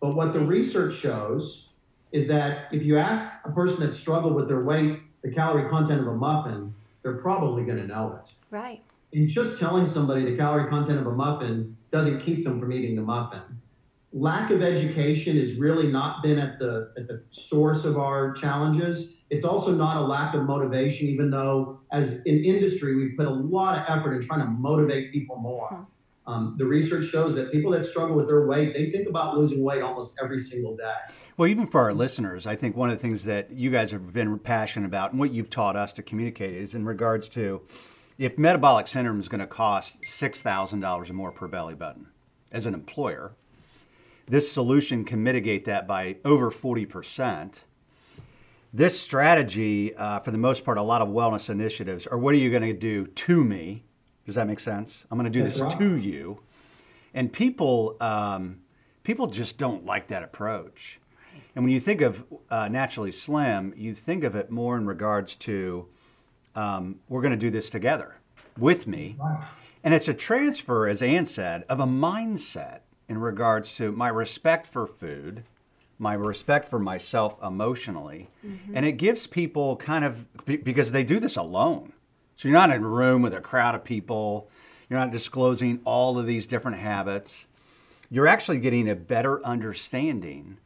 But 0.00 0.14
what 0.14 0.34
the 0.34 0.40
research 0.40 0.94
shows 0.94 1.70
is 2.12 2.26
that 2.28 2.72
if 2.72 2.82
you 2.82 2.98
ask 2.98 3.26
a 3.44 3.50
person 3.50 3.80
that 3.80 3.92
struggled 3.92 4.34
with 4.34 4.48
their 4.48 4.62
weight 4.62 5.00
the 5.22 5.30
calorie 5.30 5.68
content 5.68 6.00
of 6.00 6.06
a 6.06 6.14
muffin, 6.14 6.74
they're 7.02 7.18
probably 7.18 7.62
going 7.64 7.76
to 7.76 7.86
know 7.86 8.18
it. 8.22 8.32
Right. 8.50 8.80
And 9.12 9.28
just 9.28 9.58
telling 9.58 9.84
somebody 9.84 10.24
the 10.24 10.36
calorie 10.36 10.68
content 10.68 10.98
of 10.98 11.06
a 11.06 11.12
muffin 11.12 11.76
doesn't 11.90 12.20
keep 12.20 12.44
them 12.44 12.60
from 12.60 12.72
eating 12.72 12.96
the 12.96 13.02
muffin 13.02 13.59
lack 14.12 14.50
of 14.50 14.62
education 14.62 15.38
has 15.38 15.54
really 15.54 15.86
not 15.86 16.22
been 16.22 16.38
at 16.38 16.58
the 16.58 16.92
at 16.96 17.06
the 17.06 17.22
source 17.30 17.84
of 17.84 17.98
our 17.98 18.32
challenges. 18.32 19.18
It's 19.30 19.44
also 19.44 19.72
not 19.72 19.96
a 19.96 20.00
lack 20.00 20.34
of 20.34 20.42
motivation, 20.42 21.06
even 21.08 21.30
though 21.30 21.80
as 21.92 22.14
an 22.26 22.44
industry 22.44 22.96
we've 22.96 23.16
put 23.16 23.26
a 23.26 23.30
lot 23.30 23.78
of 23.78 23.84
effort 23.98 24.14
in 24.14 24.26
trying 24.26 24.40
to 24.40 24.46
motivate 24.46 25.12
people 25.12 25.36
more. 25.36 25.68
Hmm. 25.68 25.82
Um, 26.26 26.54
the 26.58 26.66
research 26.66 27.06
shows 27.06 27.34
that 27.34 27.50
people 27.50 27.72
that 27.72 27.84
struggle 27.84 28.14
with 28.14 28.28
their 28.28 28.46
weight, 28.46 28.72
they 28.72 28.90
think 28.90 29.08
about 29.08 29.36
losing 29.36 29.64
weight 29.64 29.82
almost 29.82 30.14
every 30.22 30.38
single 30.38 30.76
day. 30.76 30.94
Well, 31.36 31.48
even 31.48 31.66
for 31.66 31.80
our 31.80 31.94
listeners, 31.94 32.46
I 32.46 32.54
think 32.54 32.76
one 32.76 32.88
of 32.88 32.96
the 32.96 33.02
things 33.02 33.24
that 33.24 33.50
you 33.50 33.70
guys 33.70 33.90
have 33.90 34.12
been 34.12 34.38
passionate 34.38 34.86
about 34.86 35.10
and 35.10 35.18
what 35.18 35.32
you've 35.32 35.50
taught 35.50 35.74
us 35.74 35.92
to 35.94 36.02
communicate 36.02 36.54
is 36.54 36.74
in 36.74 36.84
regards 36.84 37.26
to 37.30 37.62
if 38.18 38.38
metabolic 38.38 38.86
syndrome 38.86 39.18
is 39.18 39.26
going 39.26 39.40
to 39.40 39.46
cost 39.46 39.94
$6,000 40.02 41.10
or 41.10 41.12
more 41.14 41.32
per 41.32 41.48
belly 41.48 41.74
button 41.74 42.06
as 42.52 42.66
an 42.66 42.74
employer, 42.74 43.32
this 44.30 44.50
solution 44.50 45.04
can 45.04 45.22
mitigate 45.24 45.64
that 45.64 45.88
by 45.88 46.16
over 46.24 46.52
40%. 46.52 47.62
This 48.72 48.98
strategy, 48.98 49.92
uh, 49.96 50.20
for 50.20 50.30
the 50.30 50.38
most 50.38 50.64
part, 50.64 50.78
a 50.78 50.82
lot 50.82 51.02
of 51.02 51.08
wellness 51.08 51.50
initiatives 51.50 52.06
are 52.06 52.16
what 52.16 52.32
are 52.32 52.38
you 52.38 52.48
going 52.48 52.62
to 52.62 52.72
do 52.72 53.08
to 53.08 53.44
me? 53.44 53.82
Does 54.24 54.36
that 54.36 54.46
make 54.46 54.60
sense? 54.60 55.02
I'm 55.10 55.18
going 55.18 55.30
to 55.30 55.36
do 55.36 55.42
That's 55.42 55.54
this 55.54 55.62
right. 55.62 55.78
to 55.80 55.96
you. 55.96 56.40
And 57.12 57.32
people, 57.32 57.96
um, 58.00 58.60
people 59.02 59.26
just 59.26 59.58
don't 59.58 59.84
like 59.84 60.06
that 60.08 60.22
approach. 60.22 61.00
And 61.56 61.64
when 61.64 61.72
you 61.72 61.80
think 61.80 62.00
of 62.00 62.22
uh, 62.50 62.68
Naturally 62.68 63.10
Slim, 63.10 63.74
you 63.76 63.94
think 63.94 64.22
of 64.22 64.36
it 64.36 64.48
more 64.48 64.76
in 64.76 64.86
regards 64.86 65.34
to 65.36 65.88
um, 66.54 67.00
we're 67.08 67.22
going 67.22 67.32
to 67.32 67.36
do 67.36 67.50
this 67.50 67.68
together 67.68 68.14
with 68.56 68.86
me. 68.86 69.16
Right. 69.18 69.48
And 69.82 69.92
it's 69.92 70.06
a 70.06 70.14
transfer, 70.14 70.86
as 70.86 71.02
Ann 71.02 71.26
said, 71.26 71.64
of 71.68 71.80
a 71.80 71.86
mindset 71.86 72.82
in 73.10 73.18
regards 73.18 73.72
to 73.72 73.90
my 73.90 74.08
respect 74.08 74.68
for 74.68 74.86
food, 74.86 75.42
my 75.98 76.14
respect 76.14 76.68
for 76.68 76.78
myself 76.78 77.36
emotionally. 77.42 78.30
Mm-hmm. 78.46 78.76
And 78.76 78.86
it 78.86 78.92
gives 78.92 79.26
people 79.26 79.74
kind 79.76 80.04
of, 80.04 80.24
because 80.46 80.92
they 80.92 81.02
do 81.02 81.18
this 81.18 81.34
alone. 81.34 81.92
So 82.36 82.48
you're 82.48 82.56
not 82.56 82.70
in 82.70 82.84
a 82.84 82.88
room 82.88 83.20
with 83.20 83.34
a 83.34 83.40
crowd 83.40 83.74
of 83.74 83.82
people, 83.82 84.48
you're 84.88 85.00
not 85.00 85.10
disclosing 85.10 85.80
all 85.84 86.20
of 86.20 86.26
these 86.26 86.46
different 86.46 86.78
habits. 86.78 87.46
You're 88.10 88.28
actually 88.28 88.58
getting 88.58 88.88
a 88.88 88.94
better 88.94 89.44
understanding 89.44 90.58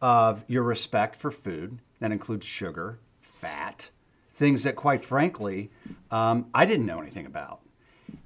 of 0.00 0.44
your 0.48 0.64
respect 0.64 1.14
for 1.14 1.30
food. 1.30 1.78
That 2.00 2.10
includes 2.10 2.44
sugar, 2.44 2.98
fat, 3.20 3.90
things 4.34 4.64
that, 4.64 4.74
quite 4.74 5.04
frankly, 5.04 5.70
um, 6.10 6.46
I 6.52 6.66
didn't 6.66 6.86
know 6.86 7.00
anything 7.00 7.26
about. 7.26 7.60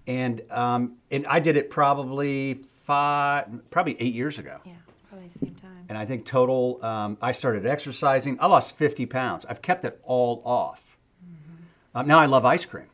And, 0.06 0.40
um, 0.50 0.97
and 1.11 1.26
I 1.26 1.40
did 1.40 1.59
it 1.59 1.68
probably 1.68 2.62
five, 2.87 3.49
probably 3.71 4.00
eight 4.00 4.14
years 4.14 4.38
ago. 4.38 4.61
Yeah, 4.64 4.73
probably 5.09 5.28
the 5.28 5.38
same 5.40 5.55
time. 5.57 5.85
And 5.88 5.99
I 5.99 6.07
think 6.07 6.25
total, 6.25 6.85
um, 6.85 7.19
I 7.21 7.33
started 7.33 7.66
exercising. 7.66 8.38
I 8.40 8.47
lost 8.47 8.76
50 8.76 9.07
pounds. 9.07 9.45
I've 9.45 9.61
kept 9.61 9.85
it 9.85 10.00
all 10.05 10.43
off. 10.45 10.83
Mm-hmm. 11.25 11.99
Um, 11.99 12.07
now 12.07 12.19
I 12.19 12.26
love 12.26 12.45
ice 12.45 12.64
cream. 12.64 12.87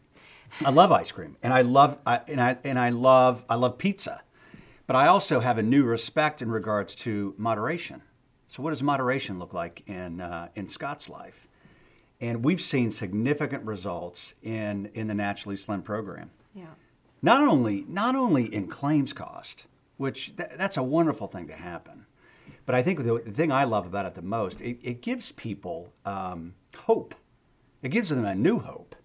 I 0.65 0.71
love 0.71 0.93
ice 0.93 1.11
cream, 1.11 1.37
and 1.43 1.53
I 1.53 1.63
love 1.63 1.99
I, 2.07 2.21
and 2.29 2.41
I 2.41 2.59
and 2.63 2.79
I 2.79 2.91
love 2.91 3.45
I 3.49 3.55
love 3.55 3.79
pizza, 3.79 4.21
but 4.87 4.97
I 4.97 5.07
also 5.07 5.41
have 5.41 5.57
a 5.57 5.63
new 5.63 5.83
respect 5.83 6.43
in 6.43 6.51
regards 6.51 6.95
to 6.97 7.35
moderation. 7.39 8.03
So, 8.49 8.63
what 8.63 8.71
does 8.71 8.83
moderation 8.83 9.39
look 9.39 9.55
like 9.55 9.83
in 9.87 10.21
uh, 10.21 10.49
in 10.55 10.69
Scott's 10.69 11.09
life? 11.09 11.49
And 12.21 12.45
we've 12.45 12.61
seen 12.61 12.91
significant 12.91 13.65
results 13.65 14.35
in 14.43 14.91
in 14.95 15.07
the 15.07 15.15
Naturally 15.15 15.57
Slim 15.57 15.83
program. 15.83 16.31
Yeah. 16.55 16.67
Not 17.23 17.41
only 17.41 17.87
not 17.89 18.15
only 18.15 18.55
in 18.55 18.69
claims 18.69 19.15
cost, 19.15 19.67
which 20.03 20.37
th- 20.37 20.51
that's 20.57 20.77
a 20.77 20.83
wonderful 20.83 21.29
thing 21.29 21.47
to 21.47 21.55
happen. 21.55 22.05
But 22.67 22.75
I 22.75 22.83
think 22.83 22.99
the, 23.05 23.23
the, 23.25 23.31
thing 23.31 23.53
I 23.53 23.63
love 23.65 23.87
about 23.87 24.05
it 24.05 24.15
the 24.15 24.23
most, 24.23 24.61
it, 24.61 24.79
it 24.83 25.01
gives 25.01 25.31
people 25.33 25.93
um, 26.05 26.55
hope. 26.77 27.15
It 27.83 27.91
gives 27.91 28.09
them 28.09 28.25
a 28.25 28.35
new 28.35 28.59
hope. 28.59 28.97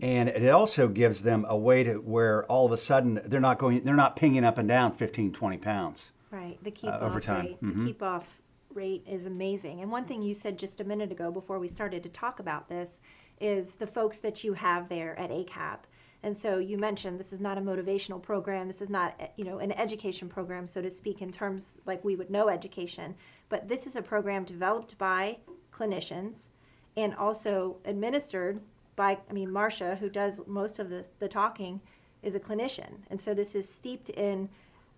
and 0.00 0.28
it 0.28 0.48
also 0.50 0.88
gives 0.88 1.22
them 1.22 1.46
a 1.48 1.56
way 1.56 1.84
to 1.84 1.94
where 1.94 2.44
all 2.46 2.66
of 2.66 2.72
a 2.72 2.76
sudden 2.76 3.20
they're 3.24 3.40
not 3.40 3.58
going, 3.58 3.84
they're 3.84 3.94
not 3.94 4.16
pinging 4.16 4.44
up 4.44 4.58
and 4.58 4.68
down 4.68 4.92
15, 4.92 5.32
20 5.32 5.58
pounds. 5.58 6.02
Right. 6.32 6.58
The 6.64 6.70
keep 6.72 6.90
Uh, 6.90 6.94
off 6.94 7.02
over 7.02 7.20
time. 7.20 7.46
rate. 7.46 7.62
Mhm. 7.62 7.78
The 7.78 7.86
keep 7.86 8.02
off 8.02 8.26
rate 8.74 9.04
is 9.08 9.26
amazing. 9.26 9.80
And 9.80 9.90
one 9.92 10.04
thing 10.06 10.22
you 10.22 10.34
said 10.34 10.58
just 10.58 10.80
a 10.80 10.84
minute 10.84 11.12
ago 11.12 11.30
before 11.30 11.58
we 11.60 11.68
started 11.68 12.02
to 12.02 12.08
talk 12.08 12.40
about 12.40 12.68
this 12.68 12.98
is 13.40 13.72
the 13.72 13.86
folks 13.86 14.18
that 14.18 14.42
you 14.42 14.54
have 14.54 14.88
there 14.88 15.16
at 15.18 15.30
ACAP. 15.30 15.80
And 16.22 16.36
so 16.36 16.58
you 16.58 16.76
mentioned 16.76 17.18
this 17.18 17.32
is 17.32 17.40
not 17.40 17.56
a 17.56 17.60
motivational 17.60 18.22
program. 18.22 18.66
This 18.66 18.82
is 18.82 18.90
not, 18.90 19.18
you 19.36 19.44
know, 19.44 19.58
an 19.58 19.72
education 19.72 20.28
program, 20.28 20.66
so 20.66 20.82
to 20.82 20.90
speak, 20.90 21.22
in 21.22 21.32
terms 21.32 21.72
like 21.86 22.04
we 22.04 22.16
would 22.16 22.30
know 22.30 22.48
education. 22.48 23.14
But 23.48 23.68
this 23.68 23.86
is 23.86 23.96
a 23.96 24.02
program 24.02 24.44
developed 24.44 24.98
by 24.98 25.38
clinicians 25.72 26.48
and 26.96 27.14
also 27.14 27.76
administered 27.86 28.60
by, 28.96 29.16
I 29.30 29.32
mean, 29.32 29.50
Marcia, 29.50 29.96
who 29.96 30.10
does 30.10 30.40
most 30.46 30.78
of 30.78 30.90
the, 30.90 31.06
the 31.20 31.28
talking, 31.28 31.80
is 32.22 32.34
a 32.34 32.40
clinician. 32.40 32.98
And 33.08 33.18
so 33.18 33.32
this 33.32 33.54
is 33.54 33.66
steeped 33.66 34.10
in, 34.10 34.48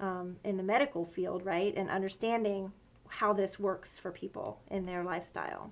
um, 0.00 0.36
in 0.42 0.56
the 0.56 0.62
medical 0.62 1.06
field, 1.06 1.46
right? 1.46 1.72
And 1.76 1.88
understanding 1.88 2.72
how 3.06 3.32
this 3.32 3.60
works 3.60 3.96
for 3.96 4.10
people 4.10 4.60
in 4.72 4.84
their 4.84 5.04
lifestyle. 5.04 5.70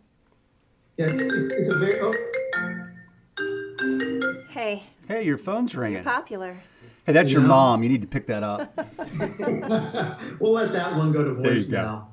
It's, 0.99 1.19
it's, 1.19 1.53
it's 1.53 1.75
a 1.75 1.79
very, 1.79 2.01
oh, 2.01 2.80
Hey, 4.49 4.83
Hey, 5.09 5.25
your 5.25 5.39
phone's 5.39 5.73
you're 5.73 5.83
ringing. 5.83 6.05
popular. 6.05 6.61
Hey, 7.07 7.13
that's 7.13 7.33
your 7.33 7.41
Yeah. 7.43 7.49
mom. 7.49 7.83
You 7.83 7.89
need 7.89 8.03
to 8.03 8.07
pick 8.07 8.27
that 8.27 8.43
up. 8.43 8.77
we'll 10.39 10.53
let 10.53 10.73
that 10.73 10.97
one 10.97 11.13
go 11.13 11.25
to 11.25 11.35
There 11.35 11.55
you 11.55 11.65
go. 11.65 11.77
voicemail. 11.79 12.05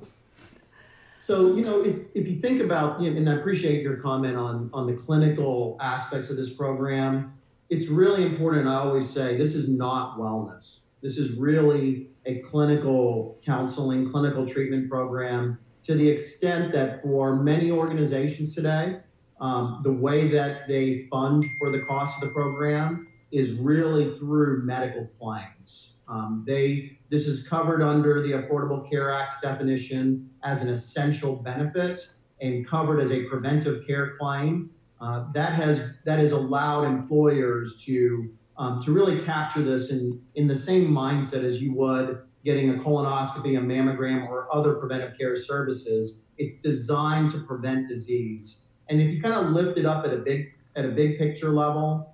So, 1.19 1.55
you 1.57 1.63
know, 1.63 1.83
if, 1.83 1.97
if 2.15 2.25
you 2.27 2.39
think 2.39 2.61
about, 2.61 3.01
you 3.01 3.11
know, 3.11 3.17
and 3.17 3.29
I 3.29 3.33
appreciate 3.35 3.81
your 3.83 3.97
comment 3.97 4.37
on, 4.37 4.69
on 4.73 4.87
the 4.87 4.93
clinical 4.93 5.77
aspects 5.81 6.29
of 6.29 6.37
this 6.37 6.53
program, 6.53 7.33
it's 7.69 7.87
really 7.87 8.25
important. 8.25 8.67
I 8.67 8.75
always 8.75 9.09
say 9.09 9.37
this 9.37 9.53
is 9.53 9.67
not 9.67 10.17
wellness. 10.17 10.79
This 11.01 11.17
is 11.17 11.31
really 11.37 12.11
a 12.25 12.39
clinical 12.39 13.39
counseling, 13.45 14.09
clinical 14.09 14.47
treatment 14.47 14.89
program 14.89 15.59
to 15.83 15.95
the 15.95 16.07
extent 16.07 16.71
that 16.73 17.01
for 17.03 17.35
many 17.35 17.71
organizations 17.71 18.55
today, 18.55 18.99
um, 19.39 19.81
the 19.83 19.91
way 19.91 20.27
that 20.27 20.67
they 20.67 21.07
fund 21.11 21.45
for 21.59 21.71
the 21.71 21.81
cost 21.81 22.15
of 22.15 22.21
the 22.21 22.33
program 22.33 23.07
is 23.31 23.53
really 23.53 24.17
through 24.17 24.63
medical 24.63 25.07
claims. 25.19 25.93
Um, 26.07 26.43
they 26.47 26.97
this 27.09 27.27
is 27.27 27.47
covered 27.47 27.81
under 27.81 28.21
the 28.21 28.31
Affordable 28.31 28.89
Care 28.89 29.11
Act's 29.11 29.41
definition 29.41 30.29
as 30.43 30.61
an 30.61 30.69
essential 30.69 31.35
benefit 31.35 32.01
and 32.41 32.67
covered 32.67 32.99
as 32.99 33.11
a 33.11 33.25
preventive 33.25 33.85
care 33.85 34.13
claim. 34.17 34.71
Uh, 35.01 35.25
that 35.33 35.53
has 35.53 35.93
that 36.05 36.19
has 36.19 36.31
allowed 36.31 36.85
employers 36.85 37.83
to 37.85 38.33
um, 38.57 38.81
to 38.83 38.91
really 38.91 39.21
capture 39.23 39.61
this 39.61 39.91
in 39.91 40.21
in 40.35 40.47
the 40.47 40.55
same 40.55 40.89
mindset 40.89 41.43
as 41.43 41.61
you 41.61 41.73
would 41.73 42.21
getting 42.47 42.69
a 42.69 42.73
colonoscopy, 42.75 43.57
a 43.57 43.61
mammogram, 43.61 44.25
or 44.29 44.47
other 44.55 44.75
preventive 44.75 45.17
care 45.17 45.35
services. 45.35 46.23
It's 46.37 46.55
designed 46.61 47.31
to 47.31 47.39
prevent 47.39 47.89
disease. 47.89 48.66
And 48.89 49.01
if 49.01 49.13
you 49.13 49.21
kind 49.21 49.35
of 49.35 49.53
lift 49.53 49.77
it 49.77 49.85
up 49.85 50.05
at 50.05 50.13
a 50.13 50.17
big 50.17 50.53
at 50.75 50.85
a 50.85 50.89
big 50.89 51.17
picture 51.17 51.49
level, 51.49 52.13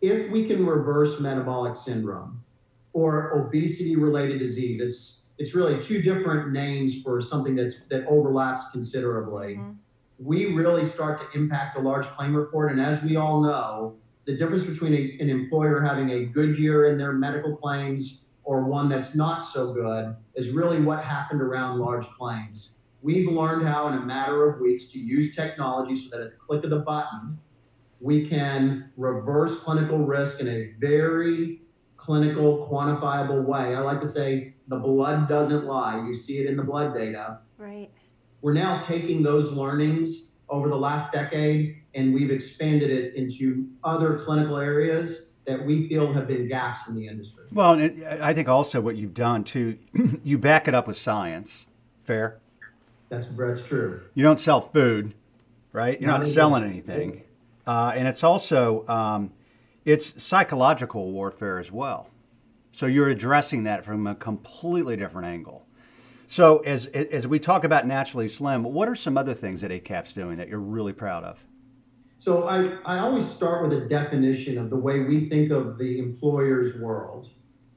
if 0.00 0.30
we 0.30 0.46
can 0.46 0.66
reverse 0.66 1.20
metabolic 1.20 1.76
syndrome 1.76 2.42
or 2.92 3.30
obesity 3.32 3.96
related 3.96 4.38
disease, 4.38 4.80
it's 4.80 5.32
it's 5.38 5.54
really 5.54 5.80
two 5.80 6.02
different 6.02 6.52
names 6.52 7.02
for 7.02 7.20
something 7.20 7.54
that's 7.54 7.86
that 7.86 8.06
overlaps 8.06 8.70
considerably. 8.70 9.56
Mhm. 9.56 9.76
We 10.18 10.54
really 10.54 10.84
start 10.84 11.18
to 11.20 11.38
impact 11.38 11.76
a 11.78 11.80
large 11.80 12.06
claim 12.06 12.36
report, 12.36 12.70
and 12.70 12.80
as 12.80 13.02
we 13.02 13.16
all 13.16 13.40
know, 13.42 13.96
the 14.24 14.36
difference 14.36 14.64
between 14.64 14.94
a, 14.94 15.18
an 15.20 15.30
employer 15.30 15.80
having 15.80 16.10
a 16.10 16.26
good 16.26 16.58
year 16.58 16.84
in 16.86 16.98
their 16.98 17.12
medical 17.12 17.56
claims 17.56 18.26
or 18.44 18.64
one 18.64 18.88
that's 18.88 19.14
not 19.14 19.44
so 19.44 19.72
good 19.72 20.14
is 20.34 20.50
really 20.50 20.80
what 20.80 21.02
happened 21.04 21.40
around 21.40 21.78
large 21.78 22.06
claims. 22.06 22.81
We've 23.02 23.28
learned 23.28 23.66
how, 23.66 23.88
in 23.88 23.94
a 23.94 24.00
matter 24.00 24.48
of 24.48 24.60
weeks, 24.60 24.88
to 24.92 24.98
use 24.98 25.34
technology 25.34 25.94
so 25.94 26.16
that 26.16 26.24
at 26.24 26.30
the 26.30 26.36
click 26.36 26.64
of 26.64 26.70
the 26.70 26.78
button, 26.78 27.38
we 28.00 28.26
can 28.26 28.90
reverse 28.96 29.60
clinical 29.60 29.98
risk 29.98 30.40
in 30.40 30.48
a 30.48 30.72
very 30.78 31.62
clinical, 31.96 32.68
quantifiable 32.70 33.44
way. 33.44 33.74
I 33.74 33.80
like 33.80 34.00
to 34.00 34.08
say 34.08 34.54
the 34.68 34.76
blood 34.76 35.28
doesn't 35.28 35.64
lie. 35.64 36.04
You 36.06 36.14
see 36.14 36.38
it 36.38 36.46
in 36.46 36.56
the 36.56 36.64
blood 36.64 36.94
data. 36.94 37.40
Right. 37.58 37.90
We're 38.40 38.54
now 38.54 38.78
taking 38.78 39.22
those 39.22 39.52
learnings 39.52 40.32
over 40.48 40.68
the 40.68 40.76
last 40.76 41.12
decade 41.12 41.82
and 41.94 42.12
we've 42.12 42.30
expanded 42.30 42.90
it 42.90 43.14
into 43.14 43.68
other 43.84 44.18
clinical 44.18 44.56
areas 44.56 45.30
that 45.46 45.64
we 45.64 45.88
feel 45.88 46.12
have 46.12 46.26
been 46.26 46.48
gaps 46.48 46.88
in 46.88 46.96
the 46.96 47.06
industry. 47.06 47.44
Well, 47.52 47.74
and 47.74 48.02
uh, 48.04 48.18
I 48.20 48.32
think 48.32 48.48
also 48.48 48.80
what 48.80 48.96
you've 48.96 49.14
done 49.14 49.44
too, 49.44 49.78
you 50.24 50.38
back 50.38 50.68
it 50.68 50.74
up 50.74 50.86
with 50.86 50.96
science. 50.96 51.66
Fair. 52.04 52.40
That's, 53.12 53.26
that's 53.26 53.62
true. 53.62 54.00
You 54.14 54.22
don't 54.22 54.40
sell 54.40 54.62
food, 54.62 55.12
right? 55.72 56.00
You're 56.00 56.10
Not 56.10 56.22
not 56.22 56.30
selling 56.30 56.64
anything, 56.64 57.24
uh, 57.66 57.92
and 57.94 58.08
it's 58.08 58.24
also 58.24 58.88
um, 58.88 59.30
it's 59.84 60.14
psychological 60.22 61.12
warfare 61.12 61.58
as 61.58 61.70
well. 61.70 62.08
So 62.72 62.86
you're 62.86 63.10
addressing 63.10 63.64
that 63.64 63.84
from 63.84 64.06
a 64.06 64.14
completely 64.14 64.96
different 64.96 65.28
angle. 65.28 65.66
So 66.28 66.60
as 66.60 66.86
as 66.86 67.26
we 67.26 67.38
talk 67.38 67.64
about 67.64 67.86
naturally 67.86 68.30
slim, 68.30 68.62
what 68.62 68.88
are 68.88 68.94
some 68.94 69.18
other 69.18 69.34
things 69.34 69.60
that 69.60 69.70
ACAP's 69.70 70.14
doing 70.14 70.38
that 70.38 70.48
you're 70.48 70.58
really 70.58 70.94
proud 70.94 71.22
of? 71.22 71.38
So 72.16 72.48
I, 72.48 72.78
I 72.86 73.00
always 73.00 73.28
start 73.28 73.68
with 73.68 73.76
a 73.76 73.86
definition 73.88 74.56
of 74.56 74.70
the 74.70 74.76
way 74.76 75.00
we 75.00 75.28
think 75.28 75.50
of 75.50 75.76
the 75.76 75.98
employer's 75.98 76.80
world. 76.80 77.28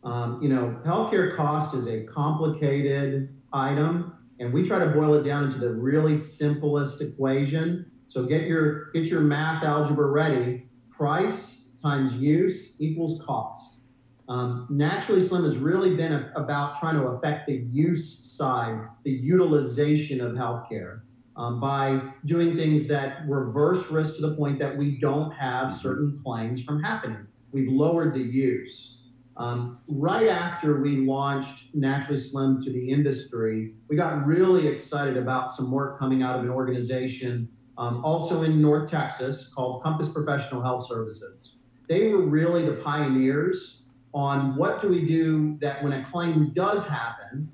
Um, 0.01 0.41
you 0.41 0.47
know, 0.47 0.79
healthcare 0.85 1.35
cost 1.35 1.75
is 1.75 1.87
a 1.87 2.03
complicated 2.03 3.35
item, 3.51 4.13
and 4.39 4.53
we 4.53 4.67
try 4.67 4.79
to 4.79 4.87
boil 4.87 5.13
it 5.15 5.23
down 5.23 5.45
into 5.45 5.59
the 5.59 5.69
really 5.69 6.15
simplest 6.15 7.01
equation. 7.01 7.89
So 8.07 8.25
get 8.25 8.43
your 8.43 8.91
get 8.91 9.05
your 9.05 9.21
math 9.21 9.63
algebra 9.63 10.07
ready. 10.07 10.69
Price 10.91 11.73
times 11.81 12.15
use 12.15 12.75
equals 12.79 13.23
cost. 13.25 13.81
Um, 14.27 14.65
Naturally 14.71 15.21
Slim 15.21 15.43
has 15.43 15.57
really 15.57 15.95
been 15.95 16.11
a, 16.11 16.31
about 16.35 16.79
trying 16.79 16.95
to 16.95 17.03
affect 17.09 17.47
the 17.47 17.65
use 17.71 18.35
side, 18.35 18.79
the 19.03 19.11
utilization 19.11 20.19
of 20.19 20.33
healthcare 20.33 21.01
um, 21.35 21.59
by 21.59 22.01
doing 22.25 22.55
things 22.55 22.87
that 22.87 23.27
reverse 23.27 23.91
risk 23.91 24.15
to 24.15 24.21
the 24.21 24.35
point 24.35 24.57
that 24.59 24.75
we 24.75 24.97
don't 24.99 25.31
have 25.31 25.75
certain 25.75 26.19
claims 26.23 26.63
from 26.63 26.81
happening. 26.81 27.27
We've 27.51 27.71
lowered 27.71 28.13
the 28.13 28.21
use. 28.21 28.94
Um, 29.37 29.81
right 29.89 30.27
after 30.27 30.81
we 30.81 31.05
launched 31.05 31.75
Naturally 31.75 32.19
Slim 32.19 32.63
to 32.63 32.71
the 32.71 32.89
industry, 32.89 33.73
we 33.89 33.97
got 33.97 34.25
really 34.25 34.67
excited 34.67 35.17
about 35.17 35.51
some 35.51 35.71
work 35.71 35.99
coming 35.99 36.23
out 36.23 36.37
of 36.37 36.43
an 36.43 36.49
organization 36.49 37.49
um, 37.77 38.03
also 38.05 38.43
in 38.43 38.61
North 38.61 38.89
Texas 38.89 39.51
called 39.53 39.83
Compass 39.83 40.09
Professional 40.09 40.61
Health 40.61 40.87
Services. 40.87 41.59
They 41.89 42.07
were 42.07 42.21
really 42.21 42.65
the 42.65 42.75
pioneers 42.75 43.83
on 44.13 44.55
what 44.55 44.81
do 44.81 44.87
we 44.87 45.05
do 45.05 45.57
that 45.59 45.83
when 45.83 45.91
a 45.91 46.05
claim 46.05 46.51
does 46.53 46.87
happen, 46.87 47.51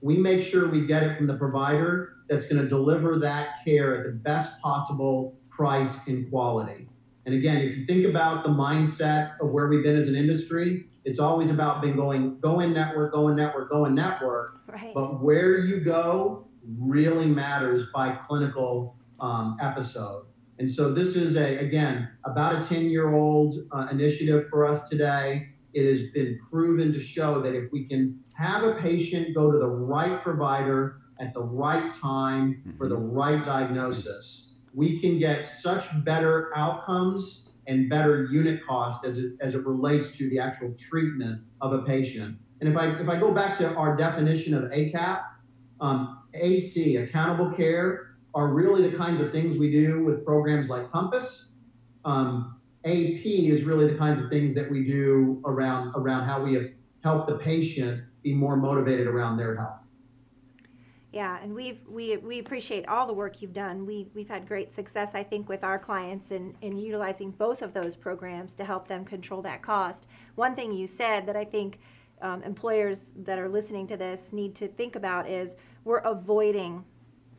we 0.00 0.16
make 0.16 0.42
sure 0.42 0.68
we 0.68 0.84
get 0.84 1.04
it 1.04 1.16
from 1.16 1.28
the 1.28 1.36
provider 1.36 2.16
that's 2.28 2.48
going 2.48 2.60
to 2.60 2.68
deliver 2.68 3.18
that 3.20 3.64
care 3.64 3.96
at 3.96 4.06
the 4.06 4.12
best 4.12 4.60
possible 4.60 5.38
price 5.48 6.04
and 6.08 6.28
quality. 6.28 6.88
And 7.24 7.36
again, 7.36 7.58
if 7.58 7.76
you 7.76 7.86
think 7.86 8.04
about 8.04 8.42
the 8.42 8.48
mindset 8.48 9.38
of 9.40 9.50
where 9.50 9.68
we've 9.68 9.84
been 9.84 9.94
as 9.94 10.08
an 10.08 10.16
industry, 10.16 10.88
it's 11.04 11.18
always 11.18 11.50
about 11.50 11.82
being 11.82 11.96
going, 11.96 12.38
go 12.40 12.60
in 12.60 12.72
network, 12.72 13.12
go 13.12 13.28
in 13.28 13.36
network, 13.36 13.70
go 13.70 13.86
in 13.86 13.94
network. 13.94 14.60
Right. 14.66 14.92
But 14.94 15.22
where 15.22 15.58
you 15.58 15.80
go 15.80 16.46
really 16.78 17.26
matters 17.26 17.86
by 17.92 18.12
clinical 18.28 18.96
um, 19.20 19.56
episode. 19.60 20.26
And 20.58 20.70
so 20.70 20.92
this 20.92 21.16
is 21.16 21.36
a 21.36 21.58
again 21.58 22.08
about 22.24 22.62
a 22.62 22.66
10 22.66 22.84
year 22.84 23.14
old 23.14 23.54
uh, 23.72 23.88
initiative 23.90 24.48
for 24.48 24.66
us 24.66 24.88
today. 24.88 25.48
It 25.74 25.88
has 25.88 26.10
been 26.10 26.38
proven 26.50 26.92
to 26.92 27.00
show 27.00 27.40
that 27.40 27.54
if 27.54 27.72
we 27.72 27.86
can 27.86 28.20
have 28.34 28.62
a 28.62 28.74
patient 28.74 29.34
go 29.34 29.50
to 29.50 29.58
the 29.58 29.66
right 29.66 30.22
provider 30.22 31.00
at 31.18 31.32
the 31.34 31.42
right 31.42 31.92
time 32.00 32.74
for 32.76 32.88
the 32.88 32.96
right 32.96 33.44
diagnosis, 33.44 34.54
we 34.74 35.00
can 35.00 35.18
get 35.18 35.46
such 35.46 35.86
better 36.04 36.50
outcomes 36.56 37.51
and 37.66 37.88
better 37.88 38.24
unit 38.30 38.60
cost 38.66 39.04
as 39.04 39.18
it, 39.18 39.32
as 39.40 39.54
it 39.54 39.64
relates 39.66 40.16
to 40.16 40.28
the 40.30 40.38
actual 40.38 40.74
treatment 40.74 41.40
of 41.60 41.72
a 41.72 41.82
patient. 41.82 42.36
And 42.60 42.68
if 42.68 42.76
I, 42.76 42.90
if 43.00 43.08
I 43.08 43.18
go 43.18 43.32
back 43.32 43.58
to 43.58 43.68
our 43.74 43.96
definition 43.96 44.54
of 44.54 44.64
ACAP, 44.70 45.24
um, 45.80 46.22
AC, 46.34 46.96
accountable 46.96 47.50
care, 47.50 48.16
are 48.34 48.48
really 48.48 48.88
the 48.88 48.96
kinds 48.96 49.20
of 49.20 49.30
things 49.30 49.58
we 49.58 49.70
do 49.70 50.04
with 50.04 50.24
programs 50.24 50.70
like 50.70 50.90
Compass. 50.90 51.52
Um, 52.04 52.60
AP 52.84 53.24
is 53.24 53.62
really 53.64 53.90
the 53.90 53.98
kinds 53.98 54.18
of 54.18 54.28
things 54.30 54.54
that 54.54 54.70
we 54.70 54.84
do 54.84 55.40
around, 55.44 55.92
around 55.94 56.26
how 56.26 56.42
we 56.42 56.54
have 56.54 56.66
helped 57.04 57.28
the 57.28 57.36
patient 57.36 58.02
be 58.22 58.32
more 58.32 58.56
motivated 58.56 59.06
around 59.06 59.36
their 59.36 59.56
health. 59.56 59.81
Yeah, 61.12 61.38
and 61.42 61.54
we've 61.54 61.78
we 61.86 62.16
we 62.16 62.38
appreciate 62.38 62.88
all 62.88 63.06
the 63.06 63.12
work 63.12 63.42
you've 63.42 63.52
done. 63.52 63.84
We 63.84 64.08
we've 64.14 64.30
had 64.30 64.48
great 64.48 64.72
success, 64.74 65.10
I 65.12 65.22
think, 65.22 65.46
with 65.46 65.62
our 65.62 65.78
clients 65.78 66.30
in 66.30 66.54
in 66.62 66.78
utilizing 66.78 67.32
both 67.32 67.60
of 67.60 67.74
those 67.74 67.94
programs 67.94 68.54
to 68.54 68.64
help 68.64 68.88
them 68.88 69.04
control 69.04 69.42
that 69.42 69.60
cost. 69.60 70.06
One 70.36 70.54
thing 70.54 70.72
you 70.72 70.86
said 70.86 71.26
that 71.26 71.36
I 71.36 71.44
think 71.44 71.80
um, 72.22 72.42
employers 72.44 73.10
that 73.24 73.38
are 73.38 73.48
listening 73.48 73.86
to 73.88 73.96
this 73.98 74.32
need 74.32 74.54
to 74.56 74.68
think 74.68 74.96
about 74.96 75.28
is 75.28 75.56
we're 75.84 75.98
avoiding 75.98 76.82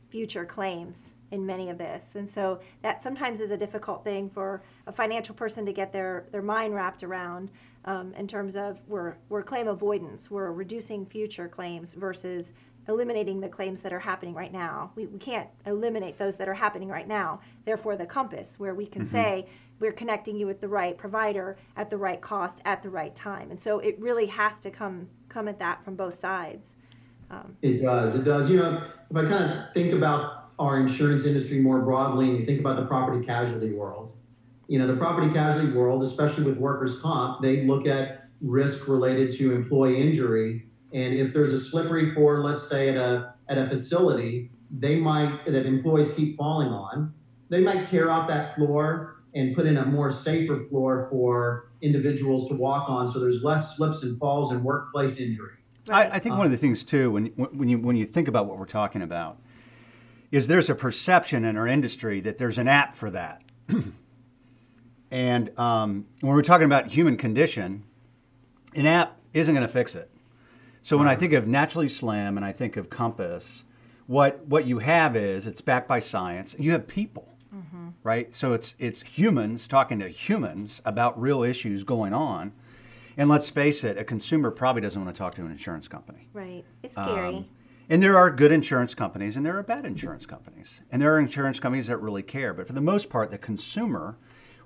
future 0.09 0.45
claims 0.45 1.15
in 1.31 1.43
many 1.43 1.71
of 1.71 1.79
this, 1.79 2.03
and 2.13 2.29
so 2.29 2.59
that 2.83 3.01
sometimes 3.01 3.41
is 3.41 3.49
a 3.49 3.57
difficult 3.57 4.03
thing 4.03 4.29
for 4.29 4.61
a 4.85 4.91
financial 4.91 5.33
person 5.33 5.65
to 5.65 5.73
get 5.73 5.91
their 5.91 6.27
their 6.31 6.43
mind 6.43 6.75
wrapped 6.75 7.01
around. 7.01 7.49
Um, 7.85 8.13
in 8.13 8.29
terms 8.29 8.55
of 8.55 8.79
we're, 8.87 9.15
we're 9.27 9.43
claim 9.43 9.67
avoidance, 9.67 10.31
we're 10.31 10.53
reducing 10.53 11.05
future 11.05 11.49
claims 11.49 11.93
versus 11.93 12.53
eliminating 12.87 13.39
the 13.39 13.47
claims 13.47 13.81
that 13.81 13.93
are 13.93 13.99
happening 13.99 14.33
right 14.33 14.51
now. 14.51 14.91
We, 14.95 15.05
we 15.05 15.19
can't 15.19 15.47
eliminate 15.65 16.17
those 16.17 16.35
that 16.37 16.47
are 16.47 16.53
happening 16.53 16.89
right 16.89 17.07
now. 17.07 17.39
Therefore, 17.65 17.95
the 17.95 18.05
compass, 18.05 18.55
where 18.57 18.75
we 18.75 18.85
can 18.85 19.03
mm-hmm. 19.03 19.11
say 19.11 19.47
we're 19.79 19.93
connecting 19.93 20.35
you 20.35 20.47
with 20.47 20.61
the 20.61 20.67
right 20.67 20.97
provider 20.97 21.57
at 21.75 21.89
the 21.89 21.97
right 21.97 22.21
cost 22.21 22.59
at 22.65 22.83
the 22.83 22.89
right 22.89 23.15
time. 23.15 23.51
And 23.51 23.59
so 23.59 23.79
it 23.79 23.99
really 23.99 24.27
has 24.27 24.59
to 24.61 24.71
come 24.71 25.07
come 25.29 25.47
at 25.47 25.59
that 25.59 25.83
from 25.83 25.95
both 25.95 26.19
sides. 26.19 26.75
Um, 27.31 27.57
it 27.61 27.81
does. 27.81 28.15
It 28.15 28.23
does. 28.23 28.49
You 28.49 28.57
know, 28.57 28.91
if 29.09 29.17
I 29.17 29.23
kind 29.23 29.43
of 29.43 29.73
think 29.73 29.93
about 29.93 30.51
our 30.59 30.79
insurance 30.79 31.25
industry 31.25 31.59
more 31.59 31.79
broadly, 31.79 32.29
and 32.29 32.39
you 32.39 32.45
think 32.45 32.59
about 32.59 32.75
the 32.75 32.85
property 32.85 33.25
casualty 33.25 33.71
world, 33.71 34.11
you 34.67 34.77
know, 34.77 34.87
the 34.87 34.95
property 34.95 35.33
casualty 35.33 35.71
world, 35.71 36.03
especially 36.03 36.43
with 36.43 36.57
workers' 36.57 36.99
comp, 36.99 37.41
they 37.41 37.65
look 37.65 37.87
at 37.87 38.29
risk 38.41 38.87
related 38.87 39.35
to 39.37 39.53
employee 39.53 39.99
injury 39.99 40.67
and 40.93 41.15
if 41.15 41.33
there's 41.33 41.51
a 41.51 41.59
slippery 41.59 42.13
floor, 42.13 42.41
let's 42.41 42.67
say 42.67 42.89
at 42.89 42.95
a 42.95 43.33
at 43.49 43.57
a 43.57 43.67
facility, 43.67 44.51
they 44.71 44.95
might 44.95 45.45
that 45.45 45.65
employees 45.65 46.11
keep 46.13 46.37
falling 46.37 46.69
on, 46.69 47.13
they 47.49 47.61
might 47.61 47.89
tear 47.89 48.09
out 48.09 48.27
that 48.27 48.55
floor 48.55 49.23
and 49.33 49.55
put 49.55 49.65
in 49.65 49.77
a 49.77 49.85
more 49.85 50.11
safer 50.11 50.59
floor 50.69 51.07
for 51.09 51.71
individuals 51.81 52.47
to 52.49 52.55
walk 52.55 52.89
on, 52.89 53.07
so 53.07 53.19
there's 53.19 53.43
less 53.43 53.75
slips 53.75 54.03
and 54.03 54.19
falls 54.19 54.51
and 54.51 54.63
workplace 54.63 55.17
injury. 55.17 55.53
Right. 55.87 56.11
I, 56.11 56.15
I, 56.15 56.19
think 56.19 56.33
um, 56.33 56.37
one 56.37 56.45
of 56.45 56.51
the 56.51 56.57
things 56.57 56.83
too, 56.83 57.11
when 57.11 57.25
when 57.25 57.67
you 57.67 57.79
when 57.79 57.95
you 57.95 58.05
think 58.05 58.27
about 58.27 58.45
what 58.45 58.59
we're 58.59 58.65
talking 58.65 59.01
about, 59.01 59.39
is 60.31 60.47
there's 60.47 60.69
a 60.69 60.75
perception 60.75 61.43
in 61.43 61.57
our 61.57 61.67
industry 61.67 62.21
that 62.21 62.37
there's 62.37 62.59
an 62.59 62.67
app 62.67 62.95
for 62.95 63.09
that. 63.09 63.41
and 65.11 65.59
um, 65.59 66.05
when 66.21 66.33
we're 66.33 66.43
talking 66.43 66.65
about 66.65 66.87
human 66.87 67.17
condition, 67.17 67.83
an 68.75 68.85
app 68.85 69.19
isn't 69.33 69.53
going 69.53 69.65
to 69.65 69.73
fix 69.73 69.95
it. 69.95 70.09
So 70.83 70.97
when 70.97 71.07
I 71.07 71.15
think 71.15 71.31
of 71.31 71.47
Naturally 71.47 71.87
Slim 71.87 72.35
and 72.35 72.45
I 72.45 72.51
think 72.51 72.75
of 72.75 72.89
Compass, 72.89 73.63
what 74.05 74.45
what 74.45 74.65
you 74.65 74.79
have 74.79 75.15
is 75.15 75.47
it's 75.47 75.61
backed 75.61 75.87
by 75.87 75.99
science. 75.99 76.55
You 76.59 76.71
have 76.73 76.87
people, 76.87 77.33
mm-hmm. 77.55 77.89
right? 78.03 78.35
So 78.35 78.51
it's 78.51 78.75
it's 78.79 79.01
humans 79.01 79.65
talking 79.65 79.99
to 79.99 80.09
humans 80.09 80.81
about 80.83 81.19
real 81.19 81.41
issues 81.41 81.85
going 81.85 82.13
on. 82.13 82.51
And 83.15 83.29
let's 83.29 83.49
face 83.49 83.85
it, 83.85 83.97
a 83.97 84.03
consumer 84.03 84.51
probably 84.51 84.81
doesn't 84.81 85.01
want 85.01 85.15
to 85.15 85.17
talk 85.17 85.35
to 85.35 85.45
an 85.45 85.51
insurance 85.51 85.87
company. 85.87 86.27
Right. 86.33 86.65
It's 86.81 86.93
scary. 86.93 87.35
Um, 87.35 87.45
and 87.89 88.03
there 88.03 88.17
are 88.17 88.29
good 88.29 88.51
insurance 88.51 88.93
companies 88.93 89.37
and 89.37 89.45
there 89.45 89.57
are 89.57 89.63
bad 89.63 89.85
insurance 89.85 90.25
companies. 90.25 90.69
And 90.91 91.01
there 91.01 91.13
are 91.15 91.19
insurance 91.19 91.59
companies 91.59 91.87
that 91.87 91.97
really 91.97 92.23
care. 92.23 92.53
But 92.53 92.67
for 92.67 92.73
the 92.73 92.81
most 92.81 93.09
part, 93.09 93.29
the 93.29 93.37
consumer 93.37 94.17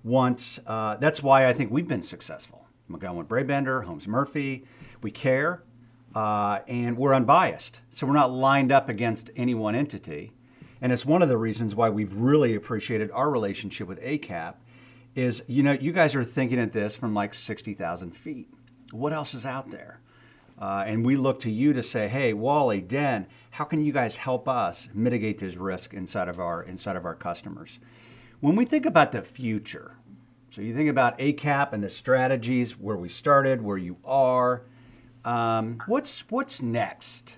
wants, 0.04 0.60
uh, 0.66 0.96
that's 0.96 1.22
why 1.22 1.48
I 1.48 1.54
think 1.54 1.72
we've 1.72 1.88
been 1.88 2.04
successful. 2.04 2.68
McGowan 2.90 3.28
Brabender, 3.28 3.82
Holmes 3.82 4.08
Murphy, 4.08 4.66
we 5.02 5.12
care 5.12 5.64
uh, 6.18 6.64
and 6.68 6.98
we're 6.98 7.14
unbiased. 7.14 7.80
So 7.92 8.08
we're 8.08 8.14
not 8.14 8.32
lined 8.32 8.72
up 8.72 8.90
against 8.90 9.30
any 9.36 9.54
one 9.54 9.76
entity. 9.76 10.34
And 10.82 10.92
it's 10.92 11.06
one 11.06 11.22
of 11.22 11.30
the 11.30 11.38
reasons 11.38 11.76
why 11.76 11.92
we've 11.92 12.12
really 12.12 12.56
appreciated 12.56 13.12
our 13.12 13.30
relationship 13.30 13.88
with 13.88 14.02
ACAP 14.02 14.56
is, 15.14 15.44
you 15.46 15.62
know, 15.62 15.74
you 15.74 15.92
guys 15.92 16.16
are 16.16 16.24
thinking 16.24 16.60
at 16.60 16.74
this 16.74 16.96
from 16.96 17.14
like 17.14 17.36
60,000 17.36 18.18
feet. 18.18 18.50
What 18.90 19.14
else 19.14 19.36
is 19.36 19.46
out 19.46 19.70
there? 19.70 20.00
Uh, 20.60 20.86
and 20.88 21.06
we 21.06 21.18
look 21.18 21.40
to 21.42 21.52
you 21.52 21.72
to 21.74 21.84
say, 21.84 22.08
hey, 22.08 22.34
Wally, 22.34 22.82
Den, 22.82 23.28
how 23.52 23.66
can 23.66 23.86
you 23.86 23.92
guys 23.92 24.18
help 24.18 24.50
us 24.50 24.90
mitigate 24.96 25.38
this 25.38 25.54
risk 25.56 25.94
inside 25.94 26.30
of 26.30 26.40
our 26.40 26.64
inside 26.64 26.96
of 26.96 27.06
our 27.06 27.14
customers? 27.14 27.78
When 28.40 28.56
we 28.56 28.66
think 28.66 28.88
about 28.88 29.12
the 29.12 29.22
future, 29.22 29.98
so 30.50 30.62
you 30.62 30.74
think 30.74 30.90
about 30.90 31.20
ACAP 31.20 31.74
and 31.74 31.84
the 31.84 31.92
strategies, 31.92 32.72
where 32.72 32.98
we 32.98 33.08
started, 33.08 33.62
where 33.62 33.78
you 33.78 33.98
are, 34.04 34.64
um, 35.28 35.84
what's 35.88 36.22
what's 36.30 36.62
next? 36.62 37.36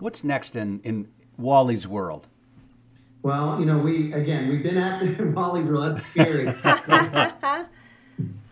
What's 0.00 0.24
next 0.24 0.56
in 0.56 0.80
in 0.80 1.06
Wally's 1.38 1.86
world? 1.86 2.26
Well, 3.22 3.60
you 3.60 3.66
know, 3.66 3.78
we 3.78 4.12
again 4.12 4.48
we've 4.48 4.64
been 4.64 4.76
at 4.76 5.00
the 5.00 5.24
Wally's 5.36 5.68
world. 5.68 5.94
That's 5.94 6.06
scary. 6.06 6.46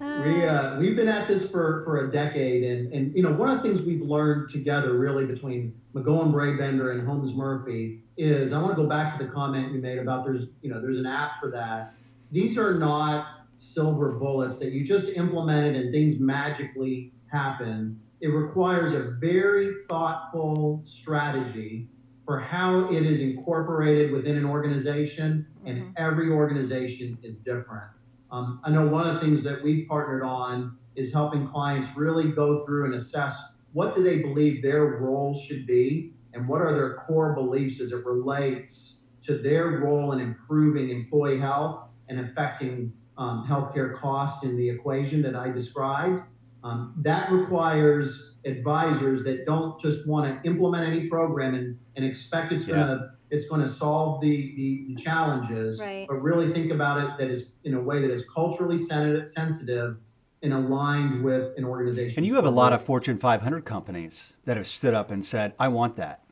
we 0.01 0.45
uh, 0.47 0.79
we've 0.79 0.95
been 0.95 1.09
at 1.09 1.27
this 1.27 1.51
for 1.51 1.83
for 1.85 2.07
a 2.07 2.13
decade, 2.13 2.63
and 2.63 2.93
and 2.93 3.13
you 3.15 3.25
know 3.25 3.33
one 3.33 3.51
of 3.51 3.61
the 3.61 3.69
things 3.69 3.83
we've 3.83 4.03
learned 4.03 4.51
together, 4.51 4.93
really 4.97 5.27
between 5.27 5.75
McGowan 5.93 6.31
Brabender 6.31 6.93
and 6.93 7.05
Holmes 7.05 7.35
Murphy, 7.35 8.03
is 8.17 8.53
I 8.53 8.63
want 8.63 8.77
to 8.77 8.81
go 8.81 8.89
back 8.89 9.19
to 9.19 9.25
the 9.25 9.31
comment 9.31 9.73
you 9.73 9.81
made 9.81 9.99
about 9.99 10.25
there's 10.25 10.47
you 10.63 10.71
know 10.71 10.81
there's 10.81 11.01
an 11.01 11.07
app 11.07 11.41
for 11.41 11.51
that. 11.51 11.93
These 12.31 12.57
are 12.57 12.75
not 12.79 13.47
silver 13.59 14.13
bullets 14.13 14.59
that 14.59 14.71
you 14.71 14.85
just 14.85 15.09
implemented 15.09 15.75
and 15.75 15.93
things 15.93 16.21
magically 16.21 17.13
happen 17.33 18.01
it 18.21 18.29
requires 18.29 18.93
a 18.93 19.15
very 19.21 19.85
thoughtful 19.89 20.83
strategy 20.85 21.89
for 22.25 22.41
how 22.41 22.91
it 22.91 23.07
is 23.07 23.21
incorporated 23.21 24.11
within 24.11 24.37
an 24.37 24.45
organization, 24.45 25.47
and 25.65 25.79
mm-hmm. 25.79 25.91
every 25.97 26.31
organization 26.31 27.17
is 27.23 27.37
different. 27.39 27.93
Um, 28.31 28.61
I 28.65 28.71
know 28.71 28.87
one 28.87 29.07
of 29.07 29.15
the 29.15 29.21
things 29.21 29.43
that 29.45 29.63
we've 29.63 29.87
partnered 29.87 30.25
on 30.25 30.77
is 30.97 31.13
helping 31.13 31.47
clients 31.47 31.89
really 31.97 32.33
go 32.33 32.65
through 32.65 32.87
and 32.87 32.95
assess 32.95 33.57
what 33.73 33.95
do 33.95 34.03
they 34.03 34.19
believe 34.19 34.63
their 34.63 34.85
role 34.85 35.39
should 35.39 35.67
be 35.67 36.13
and 36.33 36.49
what 36.49 36.61
are 36.61 36.75
their 36.75 36.95
core 37.07 37.35
beliefs 37.35 37.81
as 37.81 37.93
it 37.93 38.05
relates 38.05 39.05
to 39.23 39.39
their 39.39 39.67
role 39.81 40.13
in 40.13 40.21
improving 40.21 40.91
employee 40.91 41.39
health 41.39 41.89
and 42.09 42.19
affecting 42.21 42.93
um, 43.19 43.47
healthcare 43.49 43.99
cost 43.99 44.45
in 44.45 44.57
the 44.57 44.69
equation 44.69 45.23
that 45.23 45.35
I 45.35 45.51
described. 45.51 46.23
Um, 46.67 46.95
that 46.99 47.31
requires 47.31 48.35
advisors 48.45 49.23
that 49.25 49.47
don't 49.47 49.81
just 49.81 50.09
want 50.09 50.43
to 50.43 50.49
implement 50.49 50.87
any 50.87 51.09
program 51.09 51.55
and, 51.55 51.79
and 51.95 52.05
expect 52.05 52.53
it's 52.53 52.65
going 52.65 52.87
to 52.87 53.11
it's 53.29 53.49
going 53.49 53.61
to 53.61 53.69
solve 53.69 54.21
the, 54.21 54.55
the, 54.57 54.95
the 54.95 55.03
challenges, 55.03 55.81
right. 55.81 56.07
but 56.09 56.23
really 56.23 56.53
think 56.53 56.71
about 56.71 57.03
it 57.03 57.19
that 57.19 57.29
is 57.29 57.57
in 57.65 57.75
a 57.75 57.81
way 57.81 58.01
that 58.01 58.11
is 58.11 58.25
culturally 58.33 58.79
sensitive 58.79 59.97
and 60.43 60.53
aligned 60.53 61.25
with 61.25 61.57
an 61.59 61.65
organization. 61.65 62.21
And 62.21 62.27
you 62.27 62.37
have 62.37 62.45
a 62.45 62.51
lot 62.51 62.73
of 62.73 62.85
Fortune 62.85 63.19
500 63.19 63.65
companies 63.65 64.27
that 64.45 64.57
have 64.57 64.69
stood 64.69 64.95
up 64.95 65.11
and 65.11 65.25
said, 65.25 65.55
"I 65.59 65.69
want 65.69 65.97
that." 65.97 66.23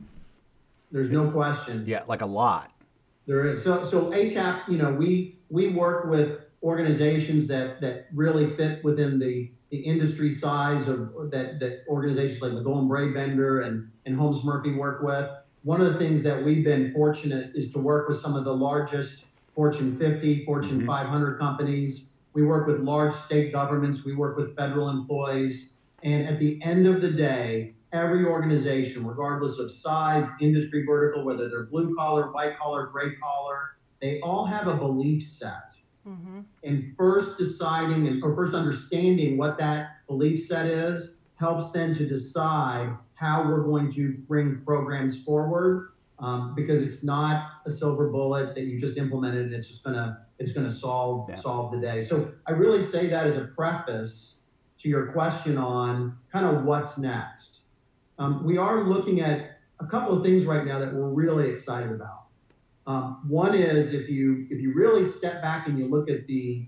There's 0.91 1.11
no 1.11 1.29
question. 1.31 1.83
Yeah, 1.85 2.03
like 2.07 2.21
a 2.21 2.25
lot. 2.25 2.71
There 3.27 3.45
is. 3.45 3.63
So 3.63 3.83
so 3.83 4.11
ACAP, 4.11 4.69
you 4.69 4.77
know, 4.77 4.91
we 4.91 5.37
we 5.49 5.69
work 5.69 6.05
with 6.05 6.41
organizations 6.63 7.47
that 7.47 7.81
that 7.81 8.07
really 8.13 8.55
fit 8.55 8.83
within 8.83 9.19
the 9.19 9.51
the 9.69 9.77
industry 9.77 10.31
size 10.31 10.87
of 10.87 11.11
that, 11.31 11.59
that 11.59 11.83
organizations 11.87 12.41
like 12.41 12.51
McGowan 12.51 12.87
Brabender 12.87 13.61
and, 13.61 13.91
and 14.05 14.17
Holmes 14.17 14.43
Murphy 14.43 14.73
work 14.73 15.01
with. 15.01 15.29
One 15.63 15.81
of 15.81 15.91
the 15.91 15.99
things 15.99 16.21
that 16.23 16.43
we've 16.43 16.63
been 16.63 16.93
fortunate 16.93 17.51
is 17.55 17.71
to 17.73 17.79
work 17.79 18.07
with 18.07 18.17
some 18.17 18.35
of 18.35 18.43
the 18.43 18.53
largest 18.53 19.25
Fortune 19.55 19.97
50, 19.97 20.45
Fortune 20.45 20.79
mm-hmm. 20.79 20.87
500 20.87 21.39
companies. 21.39 22.13
We 22.33 22.43
work 22.43 22.67
with 22.67 22.81
large 22.81 23.15
state 23.15 23.51
governments, 23.51 24.03
we 24.03 24.13
work 24.13 24.37
with 24.37 24.55
federal 24.55 24.89
employees. 24.89 25.77
And 26.03 26.27
at 26.27 26.37
the 26.37 26.61
end 26.61 26.85
of 26.85 27.01
the 27.01 27.09
day, 27.09 27.73
every 27.91 28.25
organization, 28.25 29.07
regardless 29.07 29.57
of 29.57 29.71
size, 29.71 30.27
industry 30.41 30.85
vertical, 30.85 31.23
whether 31.23 31.49
they're 31.49 31.65
blue 31.65 31.95
collar, 31.95 32.31
white 32.31 32.57
collar, 32.59 32.87
gray 32.87 33.15
collar, 33.15 33.77
they 34.01 34.19
all 34.19 34.45
have 34.45 34.67
a 34.67 34.75
belief 34.75 35.23
set 35.23 35.74
Mm-hmm. 36.07 36.41
And 36.63 36.93
first 36.97 37.37
deciding 37.37 38.07
and 38.07 38.23
or 38.23 38.35
first 38.35 38.53
understanding 38.53 39.37
what 39.37 39.57
that 39.57 40.05
belief 40.07 40.43
set 40.43 40.67
is 40.67 41.21
helps 41.35 41.71
then 41.71 41.93
to 41.95 42.05
decide 42.05 42.95
how 43.15 43.43
we're 43.43 43.63
going 43.63 43.91
to 43.93 44.13
bring 44.27 44.61
programs 44.65 45.21
forward 45.23 45.91
um, 46.19 46.53
because 46.55 46.81
it's 46.81 47.03
not 47.03 47.49
a 47.65 47.71
silver 47.71 48.09
bullet 48.09 48.55
that 48.55 48.61
you 48.61 48.79
just 48.79 48.97
implemented 48.97 49.45
and 49.45 49.53
it's 49.53 49.67
just 49.67 49.83
gonna 49.83 50.25
it's 50.39 50.51
gonna 50.51 50.71
solve 50.71 51.29
yeah. 51.29 51.35
solve 51.35 51.71
the 51.71 51.79
day. 51.79 52.01
So 52.01 52.33
I 52.45 52.51
really 52.51 52.83
say 52.83 53.07
that 53.07 53.25
as 53.25 53.37
a 53.37 53.45
preface 53.45 54.39
to 54.79 54.89
your 54.89 55.11
question 55.11 55.57
on 55.57 56.17
kind 56.31 56.45
of 56.45 56.63
what's 56.63 56.97
next. 56.97 57.61
Um, 58.19 58.45
we 58.45 58.57
are 58.57 58.83
looking 58.83 59.21
at 59.21 59.59
a 59.79 59.85
couple 59.85 60.15
of 60.15 60.23
things 60.23 60.45
right 60.45 60.65
now 60.65 60.79
that 60.79 60.93
we're 60.93 61.09
really 61.09 61.49
excited 61.49 61.91
about. 61.91 62.24
Um, 62.87 63.21
one 63.27 63.55
is 63.55 63.93
if 63.93 64.09
you 64.09 64.47
if 64.49 64.61
you 64.61 64.73
really 64.73 65.03
step 65.03 65.41
back 65.41 65.67
and 65.67 65.77
you 65.79 65.87
look 65.87 66.09
at 66.09 66.27
the 66.27 66.67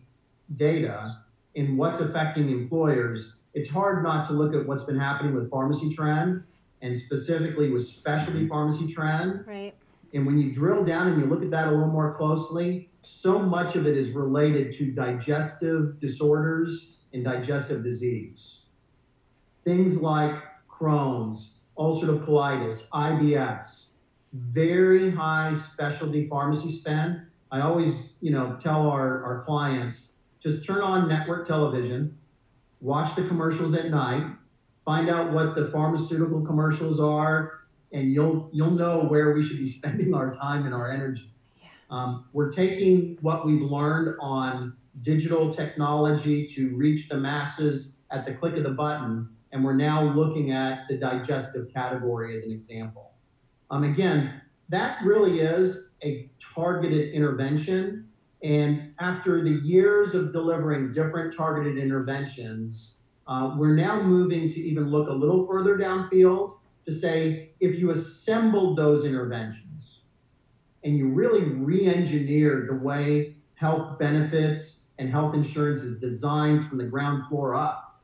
data 0.55 1.15
and 1.55 1.77
what's 1.77 1.99
affecting 1.99 2.49
employers, 2.49 3.33
it's 3.53 3.69
hard 3.69 4.03
not 4.03 4.27
to 4.27 4.33
look 4.33 4.55
at 4.55 4.65
what's 4.67 4.83
been 4.83 4.99
happening 4.99 5.35
with 5.35 5.49
pharmacy 5.49 5.93
trend 5.93 6.43
and 6.81 6.95
specifically 6.95 7.69
with 7.69 7.87
specialty 7.87 8.47
pharmacy 8.47 8.91
trend. 8.91 9.45
Right. 9.47 9.73
And 10.13 10.25
when 10.25 10.37
you 10.37 10.51
drill 10.51 10.83
down 10.83 11.07
and 11.07 11.21
you 11.21 11.27
look 11.27 11.43
at 11.43 11.51
that 11.51 11.67
a 11.67 11.71
little 11.71 11.87
more 11.87 12.13
closely, 12.13 12.89
so 13.01 13.39
much 13.39 13.75
of 13.75 13.85
it 13.85 13.97
is 13.97 14.11
related 14.11 14.71
to 14.73 14.91
digestive 14.91 15.99
disorders 15.99 16.97
and 17.13 17.23
digestive 17.23 17.83
disease. 17.83 18.61
Things 19.63 20.01
like 20.01 20.35
Crohn's, 20.69 21.57
ulcerative 21.77 22.25
colitis, 22.25 22.87
IBS, 22.89 23.91
very 24.37 25.11
high 25.11 25.53
specialty 25.53 26.27
pharmacy 26.27 26.71
spend. 26.71 27.21
I 27.51 27.61
always, 27.61 27.95
you 28.21 28.31
know, 28.31 28.57
tell 28.59 28.89
our, 28.89 29.23
our 29.23 29.43
clients 29.43 30.17
just 30.39 30.65
turn 30.65 30.81
on 30.81 31.07
network 31.07 31.47
television, 31.47 32.17
watch 32.79 33.15
the 33.15 33.27
commercials 33.27 33.73
at 33.73 33.89
night, 33.89 34.25
find 34.85 35.09
out 35.09 35.33
what 35.33 35.55
the 35.55 35.67
pharmaceutical 35.67 36.41
commercials 36.45 36.99
are, 36.99 37.53
and 37.91 38.11
you'll 38.11 38.49
you'll 38.53 38.71
know 38.71 39.05
where 39.05 39.33
we 39.33 39.41
should 39.41 39.57
be 39.57 39.67
spending 39.79 40.13
our 40.13 40.31
time 40.31 40.65
and 40.65 40.73
our 40.73 40.91
energy. 40.91 41.31
Yeah. 41.61 41.67
Um, 41.89 42.25
we're 42.33 42.49
taking 42.49 43.17
what 43.21 43.45
we've 43.45 43.61
learned 43.61 44.15
on 44.19 44.75
digital 45.01 45.51
technology 45.51 46.47
to 46.47 46.75
reach 46.75 47.09
the 47.09 47.17
masses 47.17 47.97
at 48.11 48.25
the 48.25 48.33
click 48.33 48.55
of 48.57 48.63
the 48.63 48.71
button, 48.71 49.29
and 49.51 49.63
we're 49.63 49.75
now 49.75 50.03
looking 50.03 50.51
at 50.51 50.87
the 50.87 50.97
digestive 50.97 51.73
category 51.73 52.35
as 52.35 52.43
an 52.43 52.51
example. 52.51 53.06
Um, 53.69 53.83
again, 53.83 54.41
that 54.69 55.03
really 55.03 55.39
is 55.39 55.89
a 56.03 56.29
targeted 56.55 57.13
intervention. 57.13 58.07
And 58.43 58.93
after 58.99 59.43
the 59.43 59.61
years 59.65 60.13
of 60.13 60.31
delivering 60.31 60.91
different 60.91 61.35
targeted 61.35 61.77
interventions, 61.77 62.97
uh, 63.27 63.55
we're 63.57 63.75
now 63.75 64.01
moving 64.01 64.47
to 64.49 64.59
even 64.59 64.89
look 64.89 65.09
a 65.09 65.13
little 65.13 65.45
further 65.47 65.77
downfield 65.77 66.51
to 66.85 66.91
say 66.93 67.51
if 67.59 67.77
you 67.77 67.91
assembled 67.91 68.77
those 68.77 69.03
interventions 69.03 69.99
and 70.83 70.97
you 70.97 71.09
really 71.09 71.41
re 71.41 71.87
engineered 71.87 72.69
the 72.69 72.75
way 72.75 73.35
health 73.55 73.99
benefits 73.99 74.87
and 74.99 75.09
health 75.09 75.33
insurance 75.33 75.79
is 75.79 75.99
designed 75.99 76.65
from 76.67 76.77
the 76.77 76.85
ground 76.85 77.27
floor 77.27 77.55
up, 77.55 78.01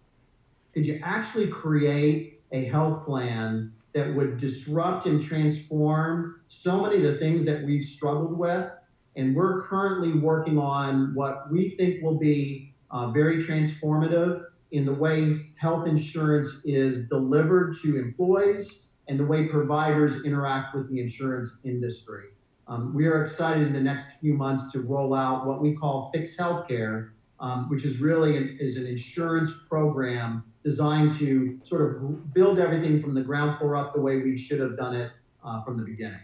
could 0.73 0.85
you 0.85 0.99
actually 1.03 1.47
create 1.47 2.41
a 2.51 2.65
health 2.65 3.05
plan 3.05 3.71
that 3.93 4.13
would 4.15 4.37
disrupt 4.37 5.05
and 5.05 5.21
transform 5.21 6.41
so 6.47 6.81
many 6.81 6.97
of 6.97 7.03
the 7.03 7.17
things 7.17 7.45
that 7.45 7.63
we've 7.63 7.85
struggled 7.85 8.37
with? 8.37 8.69
And 9.15 9.35
we're 9.35 9.61
currently 9.67 10.13
working 10.13 10.57
on 10.57 11.13
what 11.13 11.51
we 11.51 11.69
think 11.71 12.01
will 12.01 12.17
be 12.17 12.73
uh, 12.89 13.11
very 13.11 13.37
transformative 13.37 14.43
in 14.71 14.85
the 14.85 14.93
way 14.93 15.51
health 15.59 15.87
insurance 15.87 16.61
is 16.65 17.07
delivered 17.07 17.75
to 17.83 17.97
employees 17.97 18.89
and 19.07 19.19
the 19.19 19.25
way 19.25 19.47
providers 19.47 20.23
interact 20.25 20.75
with 20.75 20.89
the 20.89 20.99
insurance 20.99 21.61
industry. 21.63 22.29
Um, 22.67 22.93
we 22.95 23.05
are 23.07 23.23
excited 23.23 23.67
in 23.67 23.73
the 23.73 23.81
next 23.81 24.07
few 24.21 24.33
months 24.33 24.71
to 24.71 24.81
roll 24.81 25.13
out 25.13 25.45
what 25.45 25.61
we 25.61 25.75
call 25.75 26.09
Fix 26.13 26.37
Healthcare, 26.37 27.11
um, 27.43 27.69
which 27.69 27.83
is 27.83 27.99
really 27.99 28.37
an, 28.37 28.57
is 28.59 28.77
an 28.77 28.87
insurance 28.87 29.51
program 29.69 30.45
designed 30.63 31.17
to 31.19 31.59
sort 31.63 31.81
of 31.81 32.33
build 32.33 32.57
everything 32.57 33.01
from 33.01 33.13
the 33.13 33.21
ground 33.21 33.59
floor 33.59 33.75
up 33.75 33.93
the 33.93 33.99
way 33.99 34.17
we 34.19 34.37
should 34.37 34.61
have 34.61 34.77
done 34.77 34.95
it 34.95 35.11
uh, 35.43 35.61
from 35.63 35.77
the 35.77 35.83
beginning. 35.83 36.21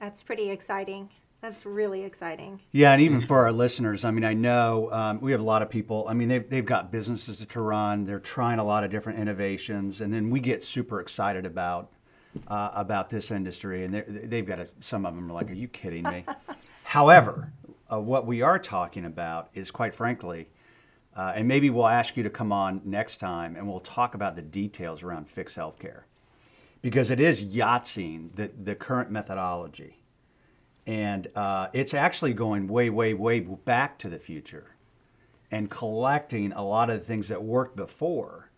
That's 0.00 0.24
pretty 0.24 0.50
exciting. 0.50 1.08
That's 1.40 1.64
really 1.64 2.02
exciting. 2.02 2.60
Yeah, 2.72 2.92
and 2.92 3.02
even 3.02 3.20
for 3.20 3.44
our 3.44 3.52
listeners, 3.52 4.04
I 4.04 4.10
mean, 4.10 4.24
I 4.24 4.32
know 4.32 4.90
um, 4.90 5.20
we 5.20 5.30
have 5.30 5.40
a 5.40 5.44
lot 5.44 5.62
of 5.62 5.70
people. 5.70 6.06
I 6.08 6.14
mean, 6.14 6.28
they've, 6.28 6.48
they've 6.48 6.66
got 6.66 6.90
businesses 6.90 7.44
to 7.48 7.60
run. 7.60 8.04
They're 8.04 8.18
trying 8.18 8.58
a 8.58 8.64
lot 8.64 8.82
of 8.82 8.90
different 8.90 9.20
innovations, 9.20 10.00
and 10.00 10.12
then 10.12 10.30
we 10.30 10.40
get 10.40 10.64
super 10.64 11.00
excited 11.00 11.46
about 11.46 11.92
uh, 12.48 12.70
about 12.74 13.08
this 13.08 13.30
industry, 13.30 13.84
and 13.84 13.94
they've 14.24 14.46
got 14.46 14.58
a, 14.58 14.68
some 14.80 15.06
of 15.06 15.14
them 15.14 15.30
are 15.30 15.34
like, 15.34 15.50
"Are 15.50 15.54
you 15.54 15.68
kidding 15.68 16.02
me?" 16.02 16.24
However, 16.82 17.52
uh, 17.94 18.00
what 18.00 18.26
we 18.26 18.42
are 18.42 18.58
talking 18.58 19.04
about 19.04 19.50
is, 19.54 19.70
quite 19.70 19.94
frankly, 19.94 20.48
uh, 21.16 21.32
and 21.36 21.46
maybe 21.46 21.70
we'll 21.70 21.86
ask 21.86 22.16
you 22.16 22.22
to 22.22 22.30
come 22.30 22.52
on 22.52 22.80
next 22.84 23.20
time, 23.20 23.56
and 23.56 23.68
we'll 23.68 23.80
talk 23.80 24.14
about 24.14 24.36
the 24.36 24.42
details 24.42 25.02
around 25.02 25.28
fixed 25.28 25.56
healthcare, 25.56 26.02
because 26.82 27.10
it 27.10 27.20
is 27.20 27.42
Yahtzeeing 27.42 28.34
the 28.34 28.50
the 28.62 28.74
current 28.74 29.10
methodology 29.10 29.98
and 30.86 31.28
uh, 31.34 31.68
it's 31.72 31.94
actually 31.94 32.32
going 32.32 32.68
way, 32.68 32.90
way, 32.90 33.14
way 33.14 33.40
back 33.40 33.98
to 33.98 34.08
the 34.08 34.18
future 34.18 34.74
and 35.50 35.70
collecting 35.70 36.52
a 36.52 36.62
lot 36.62 36.90
of 36.90 36.98
the 36.98 37.04
things 37.04 37.28
that 37.28 37.42
worked 37.42 37.76
before 37.76 38.50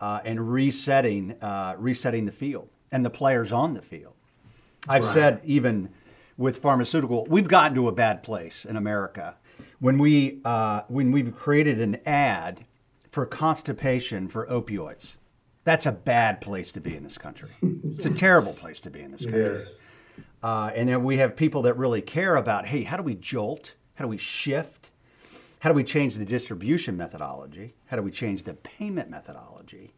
uh, 0.00 0.20
and 0.24 0.52
resetting, 0.52 1.32
uh, 1.42 1.74
resetting 1.78 2.26
the 2.26 2.32
field 2.32 2.68
and 2.92 3.04
the 3.04 3.10
players 3.10 3.52
on 3.52 3.74
the 3.74 3.82
field. 3.82 4.14
I've 4.88 5.04
right. 5.04 5.14
said 5.14 5.40
even 5.44 5.88
with 6.38 6.58
pharmaceutical, 6.58 7.26
we've 7.28 7.48
gotten 7.48 7.74
to 7.74 7.88
a 7.88 7.92
bad 7.92 8.22
place 8.22 8.64
in 8.64 8.76
America 8.76 9.34
when 9.80 9.98
we 9.98 10.40
uh, 10.44 10.82
when 10.88 11.12
we've 11.12 11.36
created 11.36 11.80
an 11.80 11.98
ad 12.06 12.64
for 13.10 13.26
constipation 13.26 14.28
for 14.28 14.46
opioids. 14.46 15.08
That's 15.64 15.84
a 15.84 15.92
bad 15.92 16.40
place 16.40 16.72
to 16.72 16.80
be 16.80 16.96
in 16.96 17.02
this 17.04 17.18
country. 17.18 17.50
It's 17.60 18.06
a 18.06 18.10
terrible 18.10 18.54
place 18.54 18.80
to 18.80 18.90
be 18.90 19.02
in 19.02 19.10
this 19.10 19.22
country. 19.22 19.58
Uh, 20.42 20.70
and 20.74 20.88
then 20.88 21.02
we 21.02 21.18
have 21.18 21.36
people 21.36 21.62
that 21.62 21.76
really 21.76 22.00
care 22.00 22.36
about 22.36 22.66
hey, 22.66 22.84
how 22.84 22.96
do 22.96 23.02
we 23.02 23.16
jolt? 23.16 23.74
How 23.96 24.04
do 24.04 24.08
we 24.08 24.16
shift? 24.16 24.90
How 25.58 25.68
do 25.68 25.74
we 25.74 25.82
change 25.82 26.14
the 26.14 26.24
distribution 26.24 26.96
methodology? 26.96 27.74
How 27.86 27.96
do 27.96 28.02
we 28.02 28.12
change 28.12 28.44
the 28.44 28.54
payment 28.54 29.10
methodology? 29.10 29.92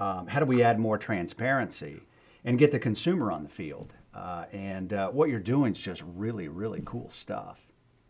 Um, 0.00 0.26
how 0.26 0.40
do 0.40 0.46
we 0.46 0.62
add 0.62 0.80
more 0.80 0.98
transparency 0.98 2.00
and 2.44 2.58
get 2.58 2.72
the 2.72 2.80
consumer 2.80 3.30
on 3.30 3.44
the 3.44 3.48
field? 3.48 3.94
Uh, 4.14 4.44
and 4.52 4.92
uh, 4.92 5.08
what 5.10 5.28
you're 5.28 5.38
doing 5.38 5.72
is 5.72 5.78
just 5.78 6.02
really, 6.16 6.48
really 6.48 6.82
cool 6.84 7.10
stuff. 7.14 7.60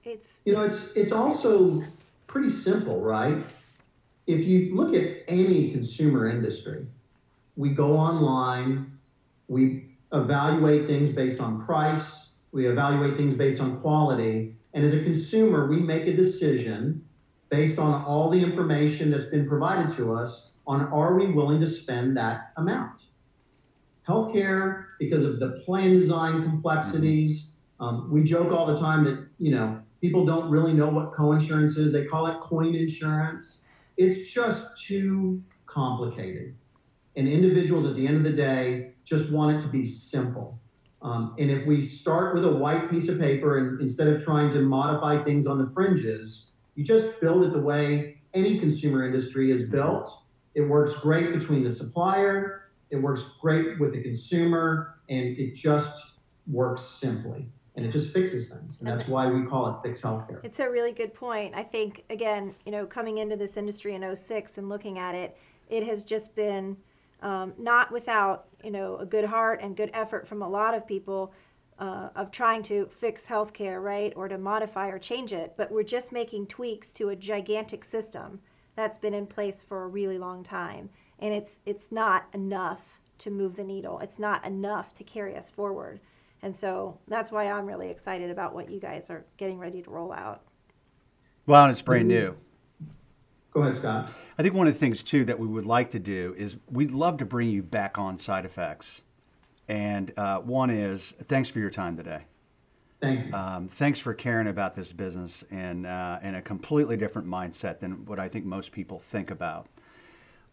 It's 0.04 0.40
you 0.44 0.54
know, 0.54 0.62
it's 0.62 0.96
it's 0.96 1.12
also 1.12 1.82
pretty 2.26 2.50
simple, 2.50 3.00
right? 3.00 3.44
If 4.26 4.44
you 4.44 4.74
look 4.74 4.94
at 4.94 5.24
any 5.26 5.70
consumer 5.70 6.28
industry, 6.28 6.86
we 7.56 7.70
go 7.70 7.96
online, 7.96 8.98
we 9.48 9.86
evaluate 10.12 10.86
things 10.86 11.10
based 11.10 11.40
on 11.40 11.64
price, 11.64 12.30
we 12.52 12.66
evaluate 12.66 13.16
things 13.16 13.34
based 13.34 13.60
on 13.60 13.80
quality, 13.80 14.54
and 14.72 14.84
as 14.84 14.94
a 14.94 15.02
consumer, 15.02 15.66
we 15.66 15.78
make 15.78 16.06
a 16.06 16.14
decision 16.14 17.04
based 17.50 17.78
on 17.78 18.04
all 18.04 18.30
the 18.30 18.40
information 18.40 19.10
that's 19.10 19.24
been 19.24 19.48
provided 19.48 19.94
to 19.96 20.14
us 20.14 20.52
on 20.66 20.82
are 20.92 21.14
we 21.14 21.26
willing 21.28 21.60
to 21.60 21.66
spend 21.66 22.16
that 22.16 22.52
amount. 22.56 23.04
Healthcare, 24.06 24.84
because 24.98 25.24
of 25.24 25.40
the 25.40 25.62
plan 25.64 25.90
design 25.94 26.42
complexities, 26.42 27.56
um, 27.80 28.10
we 28.10 28.22
joke 28.22 28.52
all 28.52 28.66
the 28.66 28.78
time 28.78 29.04
that 29.04 29.26
you 29.38 29.50
know 29.50 29.80
people 30.00 30.24
don't 30.24 30.50
really 30.50 30.72
know 30.72 30.88
what 30.88 31.12
coinsurance 31.12 31.78
is. 31.78 31.92
They 31.92 32.04
call 32.04 32.26
it 32.26 32.40
coin 32.40 32.74
insurance. 32.74 33.64
It's 33.96 34.32
just 34.32 34.82
too 34.84 35.42
complicated. 35.66 36.54
And 37.16 37.26
individuals 37.26 37.84
at 37.84 37.96
the 37.96 38.06
end 38.06 38.16
of 38.16 38.22
the 38.22 38.32
day 38.32 38.92
just 39.04 39.32
want 39.32 39.56
it 39.56 39.62
to 39.62 39.68
be 39.68 39.84
simple. 39.84 40.58
Um, 41.00 41.34
and 41.38 41.50
if 41.50 41.66
we 41.66 41.80
start 41.80 42.34
with 42.34 42.44
a 42.44 42.52
white 42.52 42.90
piece 42.90 43.08
of 43.08 43.18
paper 43.18 43.58
and 43.58 43.80
instead 43.80 44.08
of 44.08 44.22
trying 44.22 44.50
to 44.50 44.60
modify 44.60 45.22
things 45.22 45.46
on 45.46 45.58
the 45.58 45.70
fringes, 45.72 46.52
you 46.74 46.84
just 46.84 47.20
build 47.20 47.44
it 47.44 47.52
the 47.52 47.60
way 47.60 48.20
any 48.34 48.58
consumer 48.58 49.06
industry 49.06 49.50
is 49.50 49.68
built. 49.68 50.22
It 50.54 50.62
works 50.62 50.96
great 50.96 51.32
between 51.32 51.62
the 51.62 51.70
supplier, 51.70 52.67
it 52.90 52.96
works 52.96 53.22
great 53.40 53.78
with 53.78 53.92
the 53.92 54.02
consumer, 54.02 55.00
and 55.08 55.38
it 55.38 55.54
just 55.54 56.12
works 56.46 56.82
simply. 56.82 57.46
And 57.76 57.86
it 57.86 57.92
just 57.92 58.12
fixes 58.12 58.50
things. 58.50 58.80
And 58.80 58.88
that's 58.88 59.06
why 59.06 59.28
we 59.28 59.46
call 59.46 59.68
it 59.68 59.76
fixed 59.84 60.02
healthcare. 60.02 60.40
It's 60.42 60.58
a 60.58 60.68
really 60.68 60.90
good 60.90 61.14
point. 61.14 61.54
I 61.54 61.62
think, 61.62 62.02
again, 62.10 62.54
you 62.66 62.72
know, 62.72 62.84
coming 62.84 63.18
into 63.18 63.36
this 63.36 63.56
industry 63.56 63.94
in 63.94 64.16
06 64.16 64.58
and 64.58 64.68
looking 64.68 64.98
at 64.98 65.14
it, 65.14 65.36
it 65.68 65.86
has 65.86 66.04
just 66.04 66.34
been 66.34 66.76
um, 67.22 67.52
not 67.58 67.90
without 67.90 68.46
you 68.62 68.70
know 68.70 68.96
a 68.98 69.06
good 69.06 69.24
heart 69.24 69.60
and 69.62 69.76
good 69.76 69.90
effort 69.94 70.26
from 70.28 70.42
a 70.42 70.48
lot 70.48 70.74
of 70.74 70.86
people 70.86 71.32
uh, 71.78 72.08
of 72.16 72.30
trying 72.30 72.62
to 72.64 72.88
fix 72.98 73.24
healthcare, 73.24 73.82
right, 73.82 74.12
or 74.16 74.26
to 74.28 74.36
modify 74.36 74.88
or 74.88 74.98
change 74.98 75.32
it, 75.32 75.54
but 75.56 75.70
we're 75.70 75.84
just 75.84 76.10
making 76.10 76.46
tweaks 76.46 76.90
to 76.90 77.10
a 77.10 77.16
gigantic 77.16 77.84
system 77.84 78.40
that's 78.74 78.98
been 78.98 79.14
in 79.14 79.26
place 79.26 79.64
for 79.66 79.84
a 79.84 79.88
really 79.88 80.18
long 80.18 80.42
time, 80.42 80.88
and 81.20 81.32
it's 81.34 81.52
it's 81.66 81.90
not 81.90 82.26
enough 82.34 82.80
to 83.18 83.30
move 83.30 83.56
the 83.56 83.64
needle. 83.64 83.98
It's 84.00 84.18
not 84.18 84.44
enough 84.44 84.94
to 84.94 85.04
carry 85.04 85.36
us 85.36 85.50
forward, 85.50 86.00
and 86.42 86.56
so 86.56 86.98
that's 87.08 87.30
why 87.30 87.50
I'm 87.50 87.66
really 87.66 87.90
excited 87.90 88.30
about 88.30 88.54
what 88.54 88.70
you 88.70 88.80
guys 88.80 89.10
are 89.10 89.24
getting 89.36 89.58
ready 89.58 89.82
to 89.82 89.90
roll 89.90 90.12
out. 90.12 90.42
Well, 91.46 91.62
and 91.62 91.70
it's 91.70 91.82
brand 91.82 92.08
new. 92.08 92.36
Go 93.52 93.62
ahead, 93.62 93.74
Scott. 93.76 94.12
I 94.38 94.42
think 94.42 94.54
one 94.54 94.66
of 94.66 94.74
the 94.74 94.78
things 94.78 95.02
too 95.02 95.24
that 95.24 95.38
we 95.38 95.46
would 95.46 95.66
like 95.66 95.90
to 95.90 95.98
do 95.98 96.34
is 96.38 96.56
we'd 96.70 96.90
love 96.90 97.16
to 97.18 97.24
bring 97.24 97.48
you 97.48 97.62
back 97.62 97.98
on 97.98 98.18
side 98.18 98.44
effects. 98.44 99.00
And 99.66 100.12
uh, 100.16 100.38
one 100.38 100.70
is 100.70 101.14
thanks 101.26 101.48
for 101.48 101.58
your 101.58 101.70
time 101.70 101.96
today. 101.96 102.22
Thank 103.00 103.26
you. 103.26 103.34
Um, 103.34 103.68
thanks 103.68 103.98
for 103.98 104.14
caring 104.14 104.48
about 104.48 104.74
this 104.74 104.92
business 104.92 105.44
and 105.50 105.86
uh, 105.86 106.18
in 106.22 106.34
a 106.34 106.42
completely 106.42 106.96
different 106.96 107.28
mindset 107.28 107.80
than 107.80 108.04
what 108.06 108.18
I 108.18 108.28
think 108.28 108.44
most 108.44 108.72
people 108.72 109.00
think 109.10 109.30
about. 109.30 109.66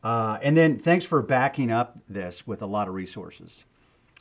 Uh, 0.05 0.37
and 0.43 0.55
then 0.55 0.77
thanks 0.77 1.03
for 1.03 1.19
backing 1.23 1.71
up 1.71 1.97
this 2.07 2.45
with 2.45 2.61
a 2.61 2.65
lot 2.65 2.87
of 2.87 2.93
resources 2.93 3.65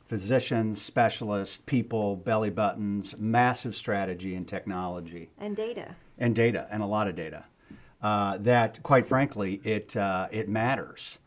physicians, 0.07 0.81
specialists, 0.81 1.59
people, 1.67 2.17
belly 2.17 2.51
buttons, 2.51 3.15
massive 3.19 3.75
strategy 3.75 4.35
and 4.35 4.47
technology, 4.49 5.31
And 5.39 5.55
data. 5.57 5.95
and 6.19 6.35
data, 6.35 6.67
and 6.71 6.83
a 6.83 6.87
lot 6.87 7.07
of 7.09 7.17
data. 7.17 7.45
Uh, 8.03 8.39
that, 8.39 8.83
quite 8.83 9.07
frankly, 9.07 9.61
it, 9.65 9.97
uh, 9.97 10.29
it 10.31 10.49
matters. 10.49 11.19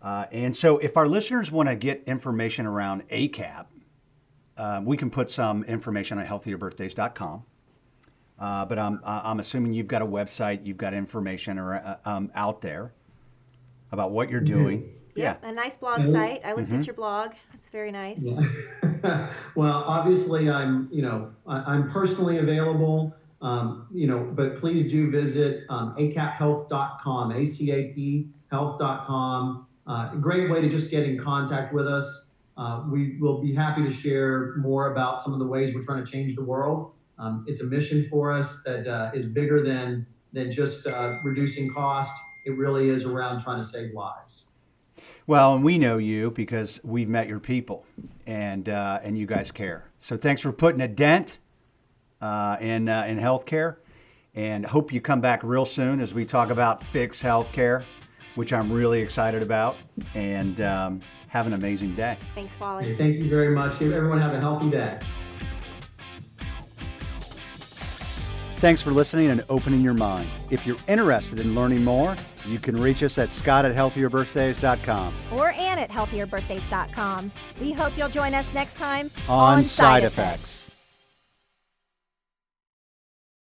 Uh, 0.00 0.26
and 0.32 0.56
so, 0.56 0.78
if 0.78 0.96
our 0.96 1.06
listeners 1.06 1.50
want 1.50 1.68
to 1.68 1.74
get 1.76 2.02
information 2.06 2.66
around 2.66 3.08
ACAP, 3.10 3.66
uh, 4.56 4.80
we 4.84 4.96
can 4.96 5.10
put 5.10 5.30
some 5.30 5.62
information 5.64 6.18
on 6.18 6.26
healthierbirthdays.com. 6.26 7.42
Uh, 8.38 8.64
but 8.64 8.78
I'm, 8.78 9.00
I'm 9.04 9.38
assuming 9.38 9.72
you've 9.74 9.88
got 9.88 10.02
a 10.02 10.06
website, 10.06 10.64
you've 10.64 10.78
got 10.78 10.94
information 10.94 11.58
or, 11.58 11.74
uh, 11.74 11.96
um, 12.04 12.30
out 12.34 12.62
there 12.62 12.92
about 13.92 14.10
what 14.12 14.30
you're 14.30 14.40
doing. 14.40 14.88
Yeah, 15.14 15.36
a 15.42 15.52
nice 15.52 15.76
blog 15.76 16.00
Yeah. 16.00 16.12
site. 16.12 16.40
I 16.44 16.52
looked 16.54 16.70
Mhm. 16.70 16.78
at 16.80 16.86
your 16.86 16.94
blog. 16.94 17.32
It's 17.54 17.70
very 17.70 17.90
nice. 17.90 18.20
Yeah. 18.22 18.40
well, 19.54 19.84
obviously, 19.86 20.48
I'm 20.48 20.88
you 20.92 21.02
know 21.02 21.32
I, 21.46 21.74
I'm 21.74 21.90
personally 21.90 22.38
available. 22.38 23.14
Um, 23.42 23.86
you 23.92 24.06
know, 24.06 24.30
but 24.34 24.58
please 24.60 24.90
do 24.90 25.10
visit 25.10 25.64
um, 25.70 25.94
acaphealth.com, 25.98 27.32
A-C-A-P 27.32 28.28
health.com. 28.50 29.66
Uh, 29.86 30.10
a 30.12 30.16
great 30.16 30.50
way 30.50 30.60
to 30.60 30.68
just 30.68 30.90
get 30.90 31.04
in 31.04 31.18
contact 31.18 31.72
with 31.72 31.86
us. 31.86 32.32
Uh, 32.56 32.84
we 32.90 33.16
will 33.18 33.40
be 33.40 33.54
happy 33.54 33.82
to 33.82 33.90
share 33.90 34.54
more 34.58 34.92
about 34.92 35.18
some 35.22 35.32
of 35.32 35.38
the 35.38 35.46
ways 35.46 35.74
we're 35.74 35.82
trying 35.82 36.04
to 36.04 36.10
change 36.10 36.36
the 36.36 36.44
world. 36.44 36.92
Um, 37.18 37.44
it's 37.48 37.62
a 37.62 37.66
mission 37.66 38.06
for 38.10 38.30
us 38.30 38.62
that 38.64 38.86
uh, 38.86 39.10
is 39.14 39.24
bigger 39.26 39.62
than 39.62 40.06
than 40.32 40.52
just 40.52 40.86
uh, 40.86 41.18
reducing 41.24 41.72
cost. 41.72 42.12
It 42.44 42.56
really 42.56 42.88
is 42.88 43.04
around 43.04 43.42
trying 43.42 43.58
to 43.58 43.66
save 43.66 43.92
lives. 43.92 44.44
Well, 45.26 45.54
and 45.54 45.62
we 45.62 45.78
know 45.78 45.98
you 45.98 46.30
because 46.30 46.80
we've 46.82 47.08
met 47.08 47.28
your 47.28 47.38
people, 47.38 47.84
and 48.26 48.68
uh, 48.68 49.00
and 49.02 49.16
you 49.16 49.26
guys 49.26 49.52
care. 49.52 49.84
So 49.98 50.16
thanks 50.16 50.40
for 50.40 50.52
putting 50.52 50.80
a 50.80 50.88
dent 50.88 51.38
uh, 52.20 52.56
in 52.60 52.88
uh, 52.88 53.04
in 53.04 53.18
healthcare, 53.18 53.76
and 54.34 54.64
hope 54.66 54.92
you 54.92 55.00
come 55.00 55.20
back 55.20 55.42
real 55.44 55.64
soon 55.64 56.00
as 56.00 56.12
we 56.14 56.24
talk 56.24 56.50
about 56.50 56.82
fix 56.86 57.20
healthcare, 57.20 57.84
which 58.34 58.52
I'm 58.52 58.72
really 58.72 59.00
excited 59.00 59.42
about. 59.42 59.76
And 60.14 60.60
um, 60.62 61.00
have 61.28 61.46
an 61.46 61.52
amazing 61.52 61.94
day. 61.94 62.18
Thanks, 62.34 62.52
Okay, 62.60 62.64
Wally. 62.64 62.96
thank 62.96 63.16
you 63.16 63.30
very 63.30 63.54
much. 63.54 63.80
Everyone 63.80 64.18
have 64.18 64.34
a 64.34 64.40
healthy 64.40 64.68
day. 64.68 64.98
Thanks 68.60 68.82
for 68.82 68.90
listening 68.90 69.30
and 69.30 69.42
opening 69.48 69.80
your 69.80 69.94
mind. 69.94 70.28
If 70.50 70.66
you're 70.66 70.76
interested 70.86 71.40
in 71.40 71.54
learning 71.54 71.82
more, 71.82 72.14
you 72.46 72.58
can 72.58 72.76
reach 72.76 73.02
us 73.02 73.16
at 73.16 73.32
scott 73.32 73.64
at 73.64 73.74
healthierbirthdays.com 73.74 75.14
Or 75.32 75.52
Ann 75.52 75.78
at 75.78 75.88
healthierbirthdays.com. 75.88 77.32
We 77.58 77.72
hope 77.72 77.96
you'll 77.96 78.10
join 78.10 78.34
us 78.34 78.52
next 78.52 78.76
time 78.76 79.10
on 79.30 79.64
side 79.64 80.04
effects. 80.04 80.59